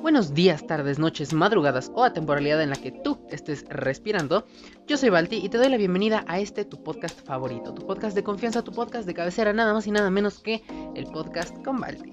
Buenos 0.00 0.32
días, 0.32 0.66
tardes, 0.66 0.98
noches, 0.98 1.34
madrugadas 1.34 1.92
o 1.94 2.04
a 2.04 2.14
temporalidad 2.14 2.62
en 2.62 2.70
la 2.70 2.76
que 2.76 2.90
tú 2.90 3.18
estés 3.28 3.66
respirando. 3.68 4.46
Yo 4.86 4.96
soy 4.96 5.10
Balti 5.10 5.36
y 5.36 5.50
te 5.50 5.58
doy 5.58 5.68
la 5.68 5.76
bienvenida 5.76 6.24
a 6.26 6.40
este 6.40 6.64
tu 6.64 6.82
podcast 6.82 7.20
favorito, 7.26 7.74
tu 7.74 7.86
podcast 7.86 8.14
de 8.14 8.24
confianza, 8.24 8.64
tu 8.64 8.72
podcast 8.72 9.06
de 9.06 9.12
cabecera, 9.12 9.52
nada 9.52 9.74
más 9.74 9.86
y 9.86 9.90
nada 9.90 10.10
menos 10.10 10.38
que 10.38 10.62
el 10.94 11.04
podcast 11.04 11.54
con 11.62 11.80
Balti. 11.80 12.12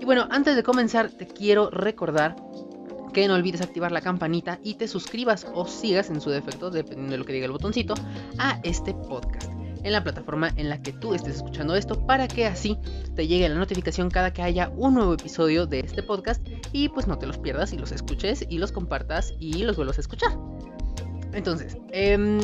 Y 0.00 0.04
bueno, 0.04 0.26
antes 0.32 0.56
de 0.56 0.64
comenzar 0.64 1.10
te 1.10 1.28
quiero 1.28 1.70
recordar 1.70 2.34
que 3.14 3.28
no 3.28 3.34
olvides 3.34 3.60
activar 3.60 3.92
la 3.92 4.00
campanita 4.00 4.58
y 4.64 4.74
te 4.74 4.88
suscribas 4.88 5.46
o 5.54 5.68
sigas 5.68 6.10
en 6.10 6.20
su 6.20 6.30
defecto, 6.30 6.70
dependiendo 6.70 7.12
de 7.12 7.18
lo 7.18 7.24
que 7.24 7.34
diga 7.34 7.46
el 7.46 7.52
botoncito, 7.52 7.94
a 8.38 8.58
este 8.64 8.94
podcast 8.94 9.51
en 9.82 9.92
la 9.92 10.02
plataforma 10.02 10.52
en 10.56 10.68
la 10.68 10.82
que 10.82 10.92
tú 10.92 11.14
estés 11.14 11.36
escuchando 11.36 11.74
esto 11.74 12.06
para 12.06 12.28
que 12.28 12.46
así 12.46 12.78
te 13.14 13.26
llegue 13.26 13.48
la 13.48 13.56
notificación 13.56 14.10
cada 14.10 14.32
que 14.32 14.42
haya 14.42 14.68
un 14.70 14.94
nuevo 14.94 15.14
episodio 15.14 15.66
de 15.66 15.80
este 15.80 16.02
podcast 16.02 16.46
y 16.72 16.88
pues 16.88 17.06
no 17.06 17.18
te 17.18 17.26
los 17.26 17.38
pierdas 17.38 17.72
y 17.72 17.78
los 17.78 17.92
escuches 17.92 18.44
y 18.48 18.58
los 18.58 18.72
compartas 18.72 19.34
y 19.38 19.64
los 19.64 19.76
vuelvas 19.76 19.98
a 19.98 20.00
escuchar. 20.02 20.32
Entonces, 21.32 21.76
em, 21.92 22.40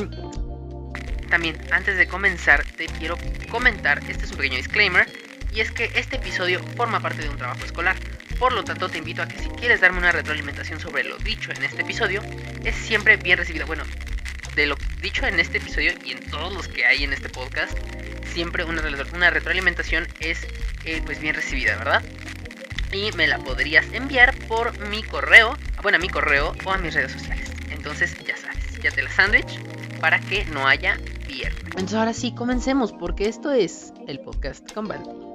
también 1.29 1.57
antes 1.71 1.97
de 1.97 2.07
comenzar 2.07 2.63
te 2.77 2.87
quiero 2.87 3.15
comentar, 3.51 3.99
este 4.09 4.25
es 4.25 4.31
un 4.31 4.37
pequeño 4.37 4.57
disclaimer, 4.57 5.07
y 5.53 5.61
es 5.61 5.71
que 5.71 5.85
este 5.95 6.17
episodio 6.17 6.59
forma 6.75 6.99
parte 6.99 7.21
de 7.21 7.29
un 7.29 7.37
trabajo 7.37 7.63
escolar. 7.65 7.95
Por 8.37 8.53
lo 8.53 8.63
tanto, 8.63 8.87
te 8.87 8.99
invito 8.99 9.21
a 9.21 9.27
que 9.27 9.37
si 9.37 9.49
quieres 9.49 9.81
darme 9.81 9.97
una 9.97 10.11
retroalimentación 10.11 10.79
sobre 10.79 11.03
lo 11.03 11.17
dicho 11.17 11.51
en 11.51 11.63
este 11.63 11.81
episodio, 11.81 12.21
es 12.63 12.75
siempre 12.75 13.17
bien 13.17 13.37
recibido. 13.37 13.65
Bueno, 13.65 13.83
de 14.59 14.67
lo 14.67 14.75
dicho 15.01 15.25
en 15.25 15.39
este 15.39 15.57
episodio 15.59 15.93
y 16.03 16.11
en 16.11 16.19
todos 16.29 16.53
los 16.53 16.67
que 16.67 16.85
hay 16.85 17.05
en 17.05 17.13
este 17.13 17.29
podcast, 17.29 17.77
siempre 18.25 18.65
una, 18.65 18.83
una 19.13 19.29
retroalimentación 19.29 20.05
es 20.19 20.45
eh, 20.83 21.01
pues 21.05 21.21
bien 21.21 21.33
recibida, 21.33 21.77
¿verdad? 21.77 22.03
Y 22.91 23.13
me 23.13 23.25
la 23.25 23.39
podrías 23.39 23.85
enviar 23.93 24.35
por 24.49 24.77
mi 24.89 25.01
correo, 25.01 25.57
bueno, 25.81 25.95
a 25.95 26.01
mi 26.01 26.09
correo 26.09 26.53
o 26.65 26.71
a 26.71 26.77
mis 26.77 26.93
redes 26.93 27.13
sociales. 27.13 27.49
Entonces, 27.71 28.13
ya 28.25 28.35
sabes, 28.35 28.81
ya 28.81 28.91
te 28.91 29.01
la 29.01 29.09
sándwich 29.09 29.61
para 30.01 30.19
que 30.19 30.43
no 30.45 30.67
haya 30.67 30.99
pierde. 31.25 31.57
Entonces, 31.63 31.93
ahora 31.93 32.13
sí, 32.13 32.35
comencemos, 32.35 32.91
porque 32.91 33.29
esto 33.29 33.53
es 33.53 33.93
el 34.07 34.19
podcast 34.19 34.69
con. 34.73 35.28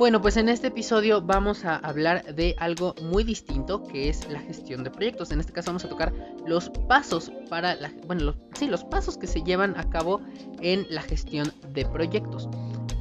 Bueno, 0.00 0.22
pues 0.22 0.38
en 0.38 0.48
este 0.48 0.68
episodio 0.68 1.20
vamos 1.20 1.66
a 1.66 1.76
hablar 1.76 2.34
de 2.34 2.56
algo 2.58 2.94
muy 3.02 3.22
distinto 3.22 3.84
que 3.84 4.08
es 4.08 4.26
la 4.30 4.40
gestión 4.40 4.82
de 4.82 4.90
proyectos. 4.90 5.30
En 5.30 5.40
este 5.40 5.52
caso 5.52 5.66
vamos 5.66 5.84
a 5.84 5.90
tocar 5.90 6.10
los 6.46 6.70
pasos 6.88 7.30
para 7.50 7.74
la, 7.74 7.92
bueno, 8.06 8.24
los, 8.24 8.36
sí, 8.54 8.66
los 8.66 8.82
pasos 8.82 9.18
que 9.18 9.26
se 9.26 9.42
llevan 9.42 9.78
a 9.78 9.90
cabo 9.90 10.22
en 10.62 10.86
la 10.88 11.02
gestión 11.02 11.52
de 11.74 11.84
proyectos. 11.84 12.48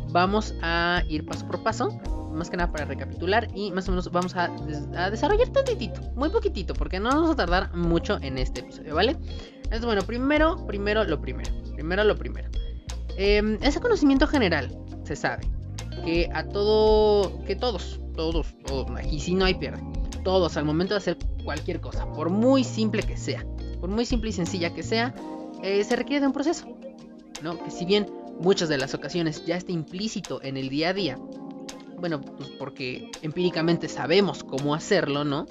Vamos 0.09 0.53
a 0.61 1.01
ir 1.07 1.25
paso 1.25 1.47
por 1.47 1.63
paso, 1.63 1.97
más 2.33 2.49
que 2.49 2.57
nada 2.57 2.69
para 2.69 2.83
recapitular 2.83 3.47
y 3.55 3.71
más 3.71 3.87
o 3.87 3.91
menos 3.93 4.11
vamos 4.11 4.35
a, 4.35 4.49
desarrollar 5.09 5.47
tantitito, 5.53 6.01
muy 6.17 6.27
poquitito, 6.27 6.73
porque 6.73 6.99
no 6.99 7.07
vamos 7.11 7.29
a 7.29 7.35
tardar 7.37 7.73
mucho 7.73 8.17
en 8.21 8.37
este 8.37 8.59
episodio, 8.59 8.93
¿vale? 8.93 9.15
Entonces, 9.55 9.85
bueno, 9.85 10.01
primero, 10.01 10.67
primero 10.67 11.05
lo 11.05 11.21
primero, 11.21 11.49
primero 11.75 12.03
lo 12.03 12.17
primero. 12.17 12.49
Em, 13.15 13.57
ese 13.61 13.79
conocimiento 13.79 14.27
general, 14.27 14.77
se 15.05 15.15
sabe, 15.15 15.47
a 16.33 16.47
todo, 16.47 17.43
que 17.45 17.55
todos, 17.55 17.99
todos, 18.15 18.47
todos, 18.65 18.87
aquí 18.97 19.19
sí 19.19 19.33
no 19.33 19.45
hay 19.45 19.53
pierde, 19.53 19.81
todos 20.23 20.57
al 20.57 20.65
momento 20.65 20.93
de 20.93 20.99
hacer 20.99 21.17
cualquier 21.43 21.81
cosa, 21.81 22.11
por 22.13 22.29
muy 22.29 22.63
simple 22.63 23.03
que 23.03 23.17
sea, 23.17 23.45
por 23.79 23.89
muy 23.89 24.05
simple 24.05 24.29
y 24.29 24.33
sencilla 24.33 24.73
que 24.73 24.83
sea, 24.83 25.13
eh, 25.63 25.83
se 25.83 25.95
requiere 25.95 26.21
de 26.21 26.27
un 26.27 26.33
proceso, 26.33 26.67
¿no? 27.43 27.61
Que 27.63 27.71
si 27.71 27.85
bien 27.85 28.07
muchas 28.39 28.69
de 28.69 28.77
las 28.77 28.93
ocasiones 28.93 29.45
ya 29.45 29.55
está 29.55 29.71
implícito 29.71 30.41
en 30.41 30.57
el 30.57 30.69
día 30.69 30.89
a 30.89 30.93
día, 30.93 31.17
bueno, 31.97 32.21
pues 32.21 32.49
porque 32.51 33.11
empíricamente 33.21 33.87
sabemos 33.87 34.43
cómo 34.43 34.73
hacerlo, 34.73 35.23
¿no? 35.23 35.45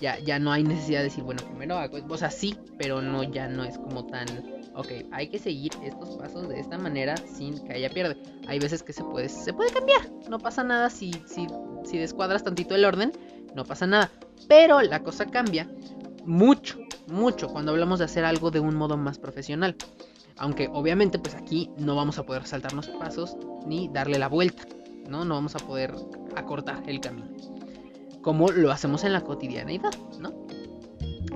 Ya, 0.00 0.18
ya 0.18 0.38
no 0.38 0.52
hay 0.52 0.62
necesidad 0.62 1.00
de 1.00 1.04
decir, 1.04 1.24
bueno, 1.24 1.42
primero 1.44 1.76
hago, 1.76 1.98
o 2.08 2.16
sea, 2.16 2.30
sí, 2.30 2.56
pero 2.78 3.02
no, 3.02 3.22
ya 3.22 3.48
no 3.48 3.64
es 3.64 3.76
como 3.76 4.06
tan 4.06 4.26
ok, 4.74 4.88
hay 5.12 5.28
que 5.28 5.38
seguir 5.38 5.72
estos 5.82 6.16
pasos 6.16 6.48
de 6.48 6.60
esta 6.60 6.78
manera 6.78 7.16
sin 7.16 7.62
que 7.64 7.72
haya 7.72 7.90
pierde. 7.90 8.16
Hay 8.46 8.58
veces 8.58 8.82
que 8.82 8.92
se 8.92 9.04
puede, 9.04 9.28
se 9.28 9.52
puede 9.52 9.72
cambiar, 9.72 10.00
no 10.28 10.38
pasa 10.38 10.64
nada 10.64 10.90
si, 10.90 11.12
si, 11.26 11.46
si 11.84 11.98
descuadras 11.98 12.44
tantito 12.44 12.74
el 12.74 12.84
orden, 12.84 13.12
no 13.54 13.64
pasa 13.64 13.86
nada. 13.86 14.10
Pero 14.48 14.80
la 14.82 15.02
cosa 15.02 15.26
cambia 15.26 15.68
mucho, 16.24 16.78
mucho 17.06 17.48
cuando 17.48 17.72
hablamos 17.72 17.98
de 17.98 18.04
hacer 18.06 18.24
algo 18.24 18.50
de 18.50 18.60
un 18.60 18.74
modo 18.74 18.96
más 18.96 19.18
profesional. 19.18 19.76
Aunque 20.36 20.68
obviamente 20.72 21.18
pues 21.18 21.34
aquí 21.34 21.70
no 21.76 21.96
vamos 21.96 22.18
a 22.18 22.24
poder 22.24 22.46
saltarnos 22.46 22.88
pasos 22.88 23.36
ni 23.66 23.88
darle 23.88 24.18
la 24.18 24.28
vuelta, 24.28 24.64
¿no? 25.08 25.24
No 25.24 25.34
vamos 25.34 25.54
a 25.54 25.58
poder 25.58 25.94
acortar 26.34 26.82
el 26.86 27.00
camino. 27.00 27.28
Como 28.22 28.48
lo 28.48 28.70
hacemos 28.70 29.04
en 29.04 29.12
la 29.12 29.22
cotidianeidad, 29.22 29.92
¿no? 30.18 30.46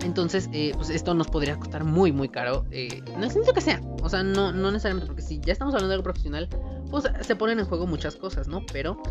Entonces, 0.04 0.50
eh, 0.52 0.72
pues 0.76 0.90
esto 0.90 1.14
nos 1.14 1.28
podría 1.28 1.56
costar 1.56 1.82
muy, 1.82 2.12
muy 2.12 2.28
caro. 2.28 2.66
Eh, 2.70 3.02
no 3.18 3.24
es 3.24 3.34
que 3.54 3.60
sea. 3.60 3.80
O 4.02 4.08
sea, 4.10 4.22
no, 4.22 4.52
no 4.52 4.70
necesariamente, 4.70 5.06
porque 5.06 5.22
si 5.22 5.40
ya 5.40 5.52
estamos 5.52 5.72
hablando 5.72 5.88
de 5.88 5.94
algo 5.94 6.04
profesional, 6.04 6.48
pues 6.90 7.04
se 7.22 7.36
ponen 7.36 7.58
en 7.58 7.64
juego 7.64 7.86
muchas 7.86 8.14
cosas, 8.14 8.46
¿no? 8.46 8.64
Pero, 8.70 9.02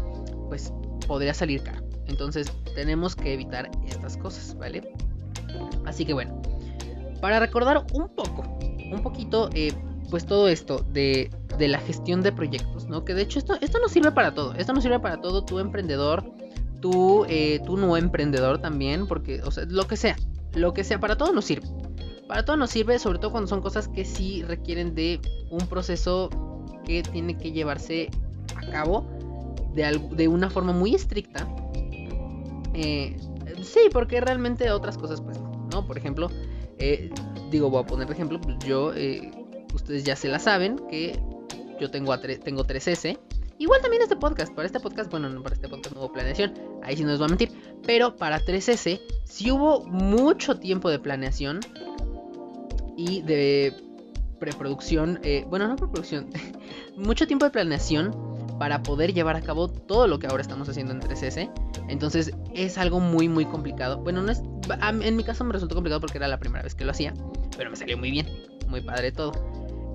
pues, 0.50 0.72
podría 1.08 1.34
salir 1.34 1.64
caro. 1.64 1.84
Entonces, 2.06 2.48
tenemos 2.76 3.16
que 3.16 3.34
evitar 3.34 3.72
estas 3.88 4.18
cosas, 4.18 4.56
¿vale? 4.56 4.94
Así 5.86 6.06
que 6.06 6.14
bueno, 6.14 6.42
para 7.22 7.40
recordar 7.40 7.86
un 7.94 8.10
poco, 8.10 8.44
un 8.92 9.02
poquito, 9.02 9.50
eh, 9.54 9.74
pues 10.12 10.26
todo 10.26 10.48
esto 10.48 10.86
de, 10.92 11.32
de, 11.58 11.68
la 11.68 11.80
gestión 11.80 12.22
de 12.22 12.32
proyectos, 12.32 12.88
¿no? 12.88 13.04
Que 13.04 13.16
de 13.16 13.24
hecho 13.24 13.40
esto, 13.40 13.56
esto 13.62 13.80
nos 13.80 13.92
sirve 13.92 14.12
para 14.12 14.36
todo. 14.36 14.54
Esto 14.54 14.74
nos 14.74 14.84
sirve 14.84 15.00
para 15.00 15.22
todo, 15.22 15.44
tu 15.44 15.58
emprendedor, 15.58 16.24
tú, 16.82 17.26
tú 17.66 17.78
no 17.78 17.98
emprendedor 17.98 18.60
también, 18.60 19.08
porque, 19.08 19.42
o 19.42 19.50
sea, 19.50 19.66
lo 19.66 19.88
que 19.88 19.98
sea 19.98 20.16
lo 20.56 20.74
que 20.74 20.84
sea, 20.84 21.00
para 21.00 21.18
todo 21.18 21.34
nos 21.34 21.46
sirve. 21.46 21.68
Para 22.28 22.46
todo 22.46 22.58
nos 22.58 22.70
sirve, 22.70 23.00
sobre 23.00 23.20
todo 23.20 23.32
cuando 23.32 23.48
son 23.48 23.62
cosas 23.62 23.88
que 23.88 24.06
sí 24.06 24.44
requieren 24.44 24.96
de 24.96 25.20
un 25.50 25.68
proceso 25.68 26.30
que 26.86 27.04
tiene 27.04 27.38
que 27.38 27.52
llevarse 27.52 28.10
a 28.56 28.72
cabo 28.72 29.06
de, 29.74 30.00
de 30.12 30.28
una 30.28 30.50
forma 30.50 30.74
muy 30.74 30.96
estricta. 30.96 31.48
Eh, 32.74 33.16
sí, 33.62 33.82
porque 33.92 34.20
realmente 34.22 34.72
otras 34.72 34.98
cosas 34.98 35.22
pues 35.22 35.40
no, 35.72 35.86
Por 35.86 35.98
ejemplo, 35.98 36.30
eh, 36.78 37.10
digo, 37.52 37.70
voy 37.70 37.84
a 37.84 37.86
poner 37.86 38.08
de 38.08 38.14
ejemplo, 38.14 38.40
yo, 38.66 38.94
eh, 38.94 39.32
ustedes 39.74 40.04
ya 40.04 40.16
se 40.16 40.28
la 40.28 40.40
saben, 40.40 40.80
que 40.90 41.20
yo 41.80 41.90
tengo, 41.90 42.14
a 42.14 42.22
tengo 42.22 42.66
3S 42.66 43.18
Igual 43.64 43.80
también 43.82 44.04
este 44.04 44.18
podcast, 44.18 44.54
para 44.54 44.66
este 44.66 44.82
podcast, 44.82 45.10
bueno, 45.10 45.30
no 45.30 45.42
para 45.42 45.56
este 45.56 45.70
podcast 45.70 45.96
no 45.96 46.02
hubo 46.02 46.12
planeación, 46.12 46.54
ahí 46.84 46.98
sí 46.98 47.04
no 47.06 47.12
les 47.12 47.20
voy 47.20 47.28
a 47.28 47.30
mentir, 47.30 47.50
pero 47.86 48.18
para 48.18 48.42
3S 48.42 49.00
sí 49.24 49.52
hubo 49.52 49.86
mucho 49.86 50.60
tiempo 50.60 50.90
de 50.90 51.00
planeación 51.00 51.62
y 52.98 53.22
de 53.22 53.74
preproducción, 54.38 55.18
eh, 55.24 55.46
bueno, 55.48 55.70
no 55.70 55.78
preproducción, 55.78 56.30
mucho 56.98 57.26
tiempo 57.26 57.46
de 57.46 57.52
planeación 57.52 58.14
para 58.60 58.84
poder 58.84 59.14
llevar 59.14 59.38
a 59.38 59.42
cabo 59.42 59.70
todo 59.70 60.08
lo 60.08 60.20
que 60.20 60.28
ahora 60.28 60.42
estamos 60.42 60.68
haciendo 60.68 60.92
en 60.92 61.00
3S. 61.00 61.50
Entonces 61.88 62.34
es 62.54 62.78
algo 62.78 63.00
muy 63.00 63.30
muy 63.30 63.46
complicado. 63.46 63.98
Bueno, 64.00 64.22
no 64.24 64.34
es 64.34 64.42
en 64.82 65.16
mi 65.16 65.24
caso 65.24 65.46
me 65.46 65.54
resultó 65.54 65.76
complicado 65.76 66.02
porque 66.02 66.18
era 66.18 66.28
la 66.28 66.38
primera 66.38 66.64
vez 66.64 66.76
que 66.76 66.84
lo 66.84 66.92
hacía, 66.92 67.14
pero 67.56 67.70
me 67.70 67.78
salió 67.78 67.98
muy 67.98 68.12
bien, 68.12 68.28
muy 68.68 68.82
padre 68.82 69.14
todo. 69.14 69.32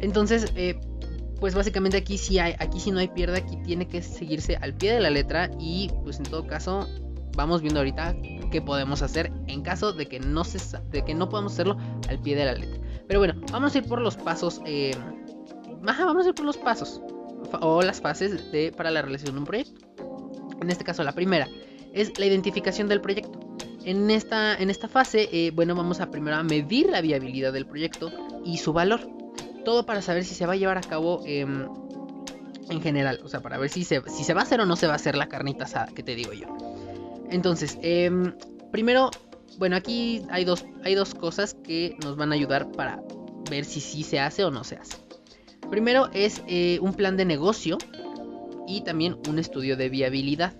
Entonces, 0.00 0.52
eh, 0.56 0.80
pues 1.40 1.54
básicamente 1.54 1.96
aquí 1.96 2.18
sí 2.18 2.38
hay, 2.38 2.54
aquí 2.58 2.80
sí 2.80 2.90
no 2.90 2.98
hay 2.98 3.08
pierde, 3.08 3.38
aquí 3.38 3.56
tiene 3.64 3.86
que 3.86 4.02
seguirse 4.02 4.56
al 4.56 4.74
pie 4.74 4.92
de 4.92 5.00
la 5.00 5.10
letra 5.10 5.50
y 5.58 5.90
pues 6.02 6.18
en 6.18 6.24
todo 6.24 6.46
caso 6.46 6.86
vamos 7.36 7.62
viendo 7.62 7.80
ahorita 7.80 8.16
qué 8.50 8.60
podemos 8.60 9.02
hacer 9.02 9.32
en 9.46 9.62
caso 9.62 9.92
de 9.92 10.06
que 10.06 10.18
no 10.18 10.44
se 10.44 10.58
de 10.90 11.04
que 11.04 11.14
no 11.14 11.28
podamos 11.28 11.52
hacerlo 11.52 11.76
al 12.08 12.18
pie 12.20 12.36
de 12.36 12.44
la 12.44 12.54
letra. 12.54 12.80
Pero 13.06 13.20
bueno, 13.20 13.40
vamos 13.52 13.74
a 13.74 13.78
ir 13.78 13.84
por 13.84 14.00
los 14.00 14.16
pasos, 14.16 14.60
eh, 14.66 14.94
vamos 15.80 16.26
a 16.26 16.28
ir 16.28 16.34
por 16.34 16.44
los 16.44 16.56
pasos 16.56 17.00
o 17.60 17.82
las 17.82 18.00
fases 18.00 18.50
de, 18.50 18.72
para 18.72 18.90
la 18.90 19.02
realización 19.02 19.36
de 19.36 19.40
un 19.40 19.46
proyecto. 19.46 19.86
En 20.60 20.70
este 20.70 20.84
caso 20.84 21.04
la 21.04 21.12
primera 21.12 21.48
es 21.92 22.18
la 22.18 22.26
identificación 22.26 22.88
del 22.88 23.00
proyecto. 23.00 23.38
En 23.84 24.10
esta, 24.10 24.56
en 24.56 24.68
esta 24.68 24.88
fase, 24.88 25.28
eh, 25.32 25.50
bueno, 25.54 25.74
vamos 25.74 26.00
a 26.00 26.10
primero 26.10 26.36
a 26.36 26.42
medir 26.42 26.90
la 26.90 27.00
viabilidad 27.00 27.52
del 27.52 27.64
proyecto 27.64 28.10
y 28.44 28.58
su 28.58 28.72
valor 28.72 29.17
todo 29.68 29.84
para 29.84 30.00
saber 30.00 30.24
si 30.24 30.34
se 30.34 30.46
va 30.46 30.54
a 30.54 30.56
llevar 30.56 30.78
a 30.78 30.80
cabo 30.80 31.20
em, 31.26 31.68
en 32.70 32.80
general. 32.80 33.20
O 33.22 33.28
sea, 33.28 33.40
para 33.40 33.58
ver 33.58 33.68
si 33.68 33.84
se, 33.84 33.98
va 33.98 34.40
a 34.40 34.42
hacer 34.42 34.62
o 34.62 34.64
no 34.64 34.76
se 34.76 34.86
va 34.86 34.94
a 34.94 34.96
hacer 34.96 35.14
la 35.14 35.28
carnita 35.28 35.64
asada, 35.64 35.88
que 35.94 36.02
te 36.02 36.14
digo 36.14 36.32
yo. 36.32 36.46
Entonces, 37.30 37.76
em, 37.82 38.32
primero, 38.72 39.10
bueno, 39.58 39.76
aquí 39.76 40.22
hay 40.30 40.46
dos, 40.46 40.64
hay 40.84 40.94
dos 40.94 41.14
cosas 41.14 41.52
que 41.52 41.98
nos 42.02 42.16
van 42.16 42.32
a 42.32 42.36
ayudar 42.36 42.72
para 42.72 43.02
ver 43.50 43.66
si 43.66 43.82
sí 43.82 44.04
se 44.04 44.20
hace 44.20 44.42
o 44.42 44.50
no 44.50 44.64
se 44.64 44.76
hace. 44.76 44.96
Primero 45.68 46.08
es 46.14 46.42
eh, 46.46 46.78
un 46.80 46.94
plan 46.94 47.18
de 47.18 47.26
negocio 47.26 47.76
y 48.66 48.80
también 48.84 49.18
un 49.28 49.38
estudio 49.38 49.76
de 49.76 49.90
viabilidad. 49.90 50.54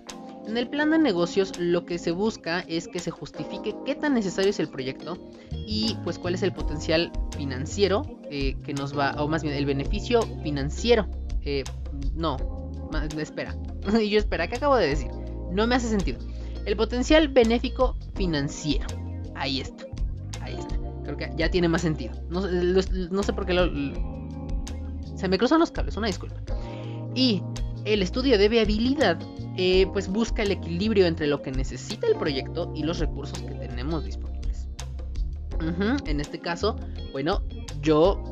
En 0.49 0.57
el 0.57 0.67
plan 0.67 0.91
de 0.91 0.99
negocios 0.99 1.59
lo 1.59 1.85
que 1.85 1.99
se 1.99 2.11
busca 2.11 2.61
es 2.61 2.89
que 2.89 3.01
se 3.01 3.11
justifique 3.11 3.75
qué 3.85 3.95
tan 3.95 4.15
necesario 4.15 4.49
es 4.49 4.59
el 4.59 4.69
proyecto 4.69 5.19
y 5.53 5.95
pues 6.05 6.19
cuál 6.19 6.35
es 6.35 6.43
el 6.43 6.55
potencial 6.55 7.13
financiero 7.37 8.19
eh, 8.31 8.57
que 8.65 8.73
nos 8.73 8.99
va, 8.99 9.11
o 9.23 9.29
más 9.29 9.43
bien 9.43 9.55
el 9.55 9.67
beneficio 9.67 10.23
financiero, 10.43 11.07
eh, 11.43 11.65
no, 12.15 12.39
espera. 13.19 13.55
yo, 13.93 14.19
espera, 14.19 14.49
¿qué 14.49 14.57
acabo 14.57 14.77
de 14.77 14.89
decir? 14.89 15.11
No 15.53 15.67
me 15.67 15.75
hace 15.75 15.87
sentido. 15.87 16.19
El 16.65 16.77
potencial 16.77 17.29
benéfico 17.29 17.95
financiero. 18.15 18.87
Ahí 19.35 19.61
está. 19.61 19.85
Ahí 20.41 20.55
está. 20.55 20.79
Creo 21.05 21.19
que 21.19 21.31
ya 21.37 21.51
tiene 21.51 21.69
más 21.69 21.83
sentido. 21.83 22.15
No 22.31 23.23
sé 23.23 23.33
por 23.35 23.45
qué 23.45 23.53
lo, 23.53 23.71
Se 25.15 25.29
me 25.29 25.37
cruzan 25.37 25.61
los 25.61 25.71
cables, 25.71 25.95
una 25.99 26.07
disculpa. 26.07 26.37
Y 27.15 27.43
el 27.93 28.03
estudio 28.03 28.39
de 28.39 28.49
viabilidad 28.49 29.19
eh, 29.57 29.87
pues 29.93 30.09
busca 30.09 30.43
el 30.43 30.53
equilibrio 30.53 31.07
entre 31.07 31.27
lo 31.27 31.43
que 31.43 31.51
necesita 31.51 32.07
el 32.07 32.17
proyecto 32.17 32.73
y 32.75 32.83
los 32.83 32.99
recursos 32.99 33.39
que 33.39 33.55
tenemos 33.55 34.05
disponibles. 34.05 34.69
En 36.07 36.21
este 36.21 36.39
caso, 36.39 36.77
bueno, 37.13 37.43
yo 37.81 38.23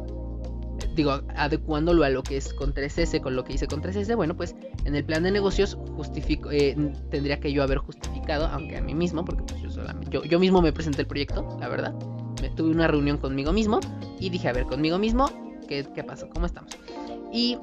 digo, 0.94 1.20
adecuándolo 1.36 2.04
a 2.04 2.10
lo 2.10 2.22
que 2.22 2.36
es 2.36 2.52
con 2.54 2.72
3S, 2.74 3.20
con 3.20 3.34
lo 3.34 3.44
que 3.44 3.54
hice 3.54 3.66
con 3.66 3.82
3S, 3.82 4.14
bueno, 4.14 4.36
pues 4.36 4.54
en 4.84 4.94
el 4.94 5.04
plan 5.04 5.22
de 5.22 5.30
negocios 5.30 5.76
justifico, 5.96 6.50
eh, 6.50 6.76
tendría 7.10 7.40
que 7.40 7.52
yo 7.52 7.62
haber 7.62 7.78
justificado, 7.78 8.46
aunque 8.46 8.76
a 8.76 8.80
mí 8.80 8.94
mismo, 8.94 9.24
porque 9.24 9.42
pues, 9.42 9.60
yo, 9.60 9.70
solamente, 9.70 10.18
yo, 10.28 10.38
mismo 10.38 10.62
me 10.62 10.72
presenté 10.72 11.02
el 11.02 11.08
proyecto, 11.08 11.56
la 11.60 11.68
verdad. 11.68 11.94
Me, 12.40 12.50
tuve 12.50 12.70
una 12.70 12.86
reunión 12.86 13.18
conmigo 13.18 13.52
mismo 13.52 13.80
y 14.20 14.30
dije, 14.30 14.48
a 14.48 14.52
ver, 14.52 14.64
conmigo 14.64 14.98
mismo, 14.98 15.28
¿qué, 15.68 15.86
qué 15.94 16.04
pasó? 16.04 16.28
¿Cómo 16.30 16.46
estamos? 16.46 16.70
Y 17.32 17.58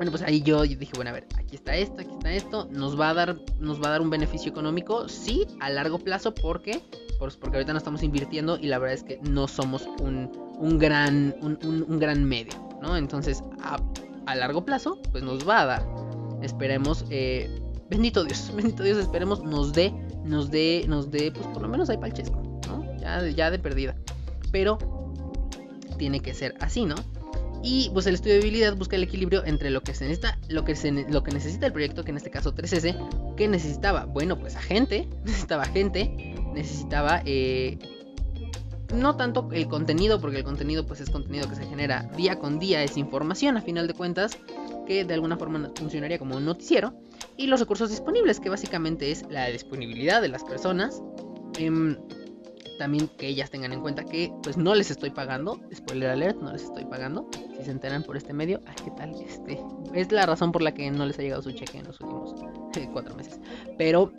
bueno, 0.00 0.12
pues 0.12 0.22
ahí 0.22 0.40
yo 0.40 0.62
dije, 0.62 0.92
bueno, 0.94 1.10
a 1.10 1.12
ver, 1.12 1.26
aquí 1.36 1.56
está 1.56 1.76
esto, 1.76 2.00
aquí 2.00 2.10
está 2.10 2.32
esto, 2.32 2.66
nos 2.70 2.98
va 2.98 3.10
a 3.10 3.14
dar, 3.14 3.36
nos 3.58 3.82
va 3.82 3.88
a 3.88 3.90
dar 3.90 4.00
un 4.00 4.08
beneficio 4.08 4.50
económico, 4.50 5.10
sí, 5.10 5.46
a 5.60 5.68
largo 5.68 5.98
plazo, 5.98 6.32
porque, 6.32 6.80
pues 7.18 7.36
porque 7.36 7.58
ahorita 7.58 7.74
no 7.74 7.78
estamos 7.78 8.02
invirtiendo 8.02 8.56
y 8.56 8.68
la 8.68 8.78
verdad 8.78 8.94
es 8.94 9.02
que 9.02 9.20
no 9.28 9.46
somos 9.46 9.86
un, 10.00 10.32
un 10.58 10.78
gran, 10.78 11.36
un, 11.42 11.98
gran 11.98 12.24
medio, 12.24 12.54
¿no? 12.80 12.96
Entonces, 12.96 13.44
a, 13.62 14.34
largo 14.34 14.64
plazo, 14.64 14.98
pues 15.12 15.22
nos 15.22 15.46
va 15.46 15.60
a 15.60 15.66
dar. 15.66 15.86
Esperemos, 16.40 17.04
eh, 17.10 17.60
bendito 17.90 18.24
Dios, 18.24 18.50
bendito 18.56 18.82
Dios, 18.82 18.96
esperemos 18.96 19.42
nos 19.42 19.74
dé, 19.74 19.92
nos 20.24 20.50
dé, 20.50 20.86
nos 20.88 21.10
dé, 21.10 21.30
pues 21.30 21.46
por 21.48 21.60
lo 21.60 21.68
menos 21.68 21.90
hay 21.90 21.98
palchesco, 21.98 22.40
¿no? 22.68 22.96
Ya, 22.96 23.28
ya 23.28 23.50
de 23.50 23.58
perdida. 23.58 23.94
Pero 24.50 24.78
tiene 25.98 26.20
que 26.20 26.32
ser 26.32 26.54
así, 26.58 26.86
¿no? 26.86 26.94
Y 27.62 27.90
pues 27.92 28.06
el 28.06 28.14
estudio 28.14 28.34
de 28.34 28.40
habilidad 28.40 28.76
busca 28.76 28.96
el 28.96 29.02
equilibrio 29.02 29.44
entre 29.44 29.70
lo 29.70 29.82
que 29.82 29.94
se 29.94 30.04
necesita, 30.04 30.38
lo 30.48 30.64
que, 30.64 30.74
se, 30.74 30.92
lo 30.92 31.22
que 31.22 31.32
necesita 31.32 31.66
el 31.66 31.72
proyecto, 31.72 32.04
que 32.04 32.10
en 32.10 32.16
este 32.16 32.30
caso 32.30 32.54
3S, 32.54 33.34
que 33.36 33.48
necesitaba, 33.48 34.06
bueno, 34.06 34.38
pues 34.38 34.56
a 34.56 34.62
gente, 34.62 35.08
necesitaba 35.24 35.64
gente, 35.66 36.34
necesitaba 36.54 37.22
eh, 37.26 37.78
no 38.94 39.16
tanto 39.16 39.48
el 39.52 39.68
contenido, 39.68 40.20
porque 40.20 40.38
el 40.38 40.44
contenido 40.44 40.86
pues 40.86 41.00
es 41.00 41.10
contenido 41.10 41.48
que 41.48 41.54
se 41.54 41.66
genera 41.66 42.10
día 42.16 42.38
con 42.38 42.58
día, 42.58 42.82
es 42.82 42.96
información 42.96 43.56
a 43.56 43.62
final 43.62 43.86
de 43.86 43.94
cuentas, 43.94 44.38
que 44.86 45.04
de 45.04 45.14
alguna 45.14 45.36
forma 45.36 45.70
funcionaría 45.76 46.18
como 46.18 46.36
un 46.36 46.44
noticiero, 46.44 46.94
y 47.36 47.46
los 47.46 47.60
recursos 47.60 47.90
disponibles, 47.90 48.40
que 48.40 48.48
básicamente 48.48 49.10
es 49.10 49.24
la 49.30 49.46
disponibilidad 49.46 50.20
de 50.22 50.28
las 50.28 50.44
personas. 50.44 51.02
Em, 51.58 51.96
también 52.78 53.08
que 53.18 53.28
ellas 53.28 53.50
tengan 53.50 53.72
en 53.72 53.82
cuenta 53.82 54.04
que 54.04 54.32
pues 54.42 54.56
no 54.56 54.74
les 54.74 54.90
estoy 54.90 55.10
pagando, 55.10 55.60
spoiler 55.74 56.10
alert, 56.10 56.40
no 56.40 56.52
les 56.52 56.62
estoy 56.62 56.86
pagando. 56.86 57.28
Si 57.60 57.66
se 57.66 57.72
enteran 57.72 58.02
por 58.02 58.16
este 58.16 58.32
medio, 58.32 58.58
ay, 58.66 58.74
¿qué 58.82 58.90
tal? 58.92 59.14
Este 59.20 59.62
es 59.92 60.10
la 60.10 60.24
razón 60.24 60.50
por 60.50 60.62
la 60.62 60.72
que 60.72 60.90
no 60.90 61.04
les 61.04 61.18
ha 61.18 61.22
llegado 61.22 61.42
su 61.42 61.52
cheque 61.52 61.76
en 61.76 61.84
los 61.84 62.00
últimos 62.00 62.34
cuatro 62.90 63.14
meses. 63.14 63.38
Pero 63.76 64.14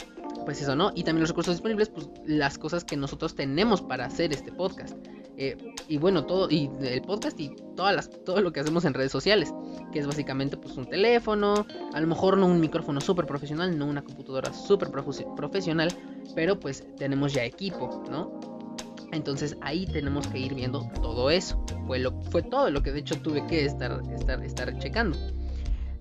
pues 0.46 0.62
eso, 0.62 0.76
¿no? 0.76 0.92
Y 0.94 1.04
también 1.04 1.22
los 1.22 1.30
recursos 1.30 1.56
disponibles, 1.56 1.90
pues 1.90 2.08
las 2.26 2.60
cosas 2.60 2.84
que 2.84 2.96
nosotros 2.98 3.34
tenemos 3.34 3.82
para 3.82 4.06
hacer 4.06 4.32
este 4.32 4.52
podcast. 4.52 4.96
Eh, 5.38 5.58
y 5.88 5.98
bueno, 5.98 6.26
todo, 6.26 6.52
y 6.52 6.70
el 6.82 7.02
podcast 7.02 7.40
y 7.40 7.56
todas 7.76 7.96
las, 7.96 8.12
todo 8.24 8.42
lo 8.42 8.54
que 8.54 8.60
hacemos 8.60 8.86
en 8.86 8.94
redes 8.94 9.12
sociales, 9.12 9.52
que 9.92 9.98
es 9.98 10.06
básicamente 10.06 10.56
pues 10.56 10.78
un 10.78 10.86
teléfono, 10.88 11.66
a 11.94 12.00
lo 12.00 12.06
mejor 12.06 12.38
no 12.38 12.46
un 12.46 12.60
micrófono 12.60 13.02
súper 13.02 13.26
profesional, 13.26 13.76
no 13.76 13.88
una 13.88 14.04
computadora 14.04 14.54
súper 14.54 14.92
profesional, 14.92 15.90
pero 16.36 16.60
pues 16.60 16.86
tenemos 16.96 17.34
ya 17.34 17.44
equipo, 17.44 18.04
¿no? 18.12 18.40
Entonces 19.12 19.58
ahí 19.62 19.86
tenemos 19.86 20.28
que 20.28 20.40
ir 20.40 20.54
viendo 20.56 20.90
todo 21.02 21.30
eso. 21.30 21.64
Fue, 21.88 22.00
lo, 22.00 22.12
fue 22.32 22.42
todo 22.42 22.70
lo 22.70 22.82
que 22.82 22.92
de 22.92 23.00
hecho 23.00 23.16
tuve 23.22 23.46
que 23.48 23.66
estar, 23.66 24.02
estar, 24.14 24.44
estar 24.44 24.78
checando. 24.80 25.18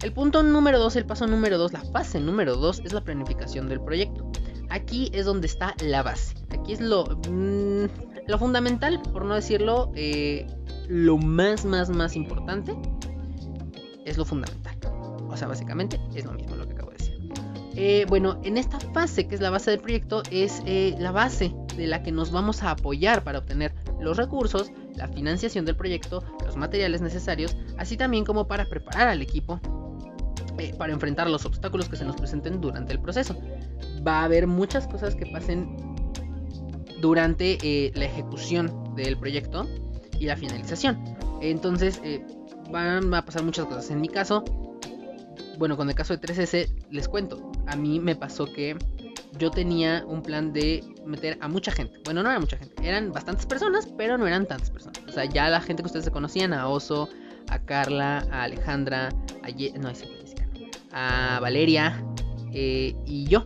El 0.02 0.12
punto 0.12 0.42
número 0.42 0.78
2, 0.78 0.96
el 0.96 1.04
paso 1.04 1.26
número 1.26 1.58
2, 1.58 1.72
la 1.72 1.82
fase 1.82 2.20
número 2.20 2.56
2 2.56 2.82
es 2.84 2.92
la 2.92 3.02
planificación 3.02 3.68
del 3.68 3.80
proyecto. 3.80 4.30
Aquí 4.70 5.10
es 5.12 5.26
donde 5.26 5.46
está 5.46 5.74
la 5.82 6.02
base. 6.02 6.34
Aquí 6.50 6.72
es 6.72 6.80
lo, 6.80 7.04
mm, 7.28 7.86
lo 8.26 8.38
fundamental, 8.38 9.02
por 9.12 9.24
no 9.24 9.34
decirlo, 9.34 9.92
eh, 9.94 10.46
lo 10.88 11.18
más, 11.18 11.64
más, 11.64 11.90
más 11.90 12.16
importante. 12.16 12.74
Es 14.06 14.16
lo 14.16 14.24
fundamental. 14.24 14.76
O 15.28 15.36
sea, 15.36 15.48
básicamente 15.48 16.00
es 16.14 16.24
lo 16.24 16.32
mismo 16.32 16.56
Eh, 17.76 18.04
bueno, 18.08 18.40
en 18.42 18.56
esta 18.56 18.80
fase, 18.80 19.28
que 19.28 19.34
es 19.34 19.40
la 19.40 19.50
base 19.50 19.70
del 19.70 19.80
proyecto, 19.80 20.22
es 20.30 20.62
eh, 20.66 20.94
la 20.98 21.12
base 21.12 21.54
de 21.76 21.86
la 21.86 22.02
que 22.02 22.10
nos 22.10 22.30
vamos 22.30 22.62
a 22.62 22.72
apoyar 22.72 23.22
para 23.22 23.38
obtener 23.38 23.72
los 24.00 24.16
recursos, 24.16 24.72
la 24.96 25.08
financiación 25.08 25.64
del 25.64 25.76
proyecto, 25.76 26.24
los 26.44 26.56
materiales 26.56 27.00
necesarios, 27.00 27.56
así 27.78 27.96
también 27.96 28.24
como 28.24 28.46
para 28.48 28.64
preparar 28.64 29.08
al 29.08 29.22
equipo 29.22 29.60
eh, 30.58 30.74
para 30.76 30.92
enfrentar 30.92 31.30
los 31.30 31.44
obstáculos 31.46 31.88
que 31.88 31.96
se 31.96 32.04
nos 32.04 32.16
presenten 32.16 32.60
durante 32.60 32.92
el 32.92 33.00
proceso. 33.00 33.36
Va 34.06 34.20
a 34.20 34.24
haber 34.24 34.46
muchas 34.46 34.88
cosas 34.88 35.14
que 35.14 35.26
pasen 35.26 35.76
durante 37.00 37.92
la 37.94 38.04
ejecución 38.04 38.94
del 38.94 39.16
proyecto 39.16 39.66
y 40.18 40.26
la 40.26 40.36
finalización. 40.36 41.02
Entonces 41.40 42.00
van 42.70 43.14
a 43.14 43.24
pasar 43.24 43.42
muchas 43.42 43.66
cosas. 43.66 43.90
En 43.90 44.02
mi 44.02 44.08
caso, 44.08 44.44
bueno, 45.58 45.76
con 45.76 45.88
el 45.88 45.94
caso 45.94 46.16
de 46.16 46.20
3S 46.20 46.68
les 46.90 47.08
cuento. 47.08 47.52
A 47.66 47.76
mí 47.76 48.00
me 48.00 48.16
pasó 48.16 48.46
que 48.46 48.76
yo 49.38 49.50
tenía 49.50 50.04
un 50.06 50.22
plan 50.22 50.52
de 50.52 50.82
meter 51.06 51.38
a 51.40 51.48
mucha 51.48 51.70
gente. 51.70 51.98
Bueno, 52.04 52.22
no 52.22 52.30
era 52.30 52.40
mucha 52.40 52.56
gente, 52.56 52.74
eran 52.86 53.12
bastantes 53.12 53.46
personas, 53.46 53.88
pero 53.96 54.18
no 54.18 54.26
eran 54.26 54.46
tantas 54.46 54.70
personas. 54.70 55.00
O 55.08 55.12
sea, 55.12 55.24
ya 55.24 55.48
la 55.48 55.60
gente 55.60 55.82
que 55.82 55.86
ustedes 55.86 56.04
se 56.04 56.10
conocían, 56.10 56.52
a 56.52 56.68
Oso, 56.68 57.08
a 57.48 57.58
Carla, 57.58 58.26
a 58.30 58.44
Alejandra, 58.44 59.08
a 59.42 59.78
no, 59.78 59.92
a 60.92 61.38
Valeria 61.40 62.04
eh, 62.52 62.94
y 63.06 63.24
yo. 63.26 63.44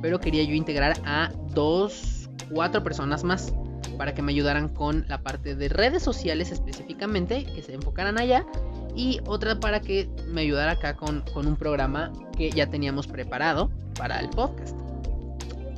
Pero 0.00 0.20
quería 0.20 0.44
yo 0.44 0.54
integrar 0.54 0.96
a 1.04 1.32
dos, 1.52 2.28
cuatro 2.52 2.82
personas 2.84 3.24
más 3.24 3.52
para 3.96 4.14
que 4.14 4.22
me 4.22 4.32
ayudaran 4.32 4.68
con 4.68 5.04
la 5.08 5.22
parte 5.22 5.56
de 5.56 5.68
redes 5.68 6.02
sociales 6.02 6.52
específicamente, 6.52 7.44
que 7.44 7.62
se 7.62 7.74
enfocaran 7.74 8.18
allá, 8.18 8.46
y 8.94 9.20
otra 9.26 9.60
para 9.60 9.80
que 9.80 10.08
me 10.26 10.42
ayudara 10.42 10.72
acá 10.72 10.96
con, 10.96 11.22
con 11.32 11.46
un 11.46 11.56
programa 11.56 12.12
que 12.36 12.50
ya 12.50 12.68
teníamos 12.68 13.06
preparado 13.06 13.70
para 13.96 14.20
el 14.20 14.28
podcast, 14.30 14.76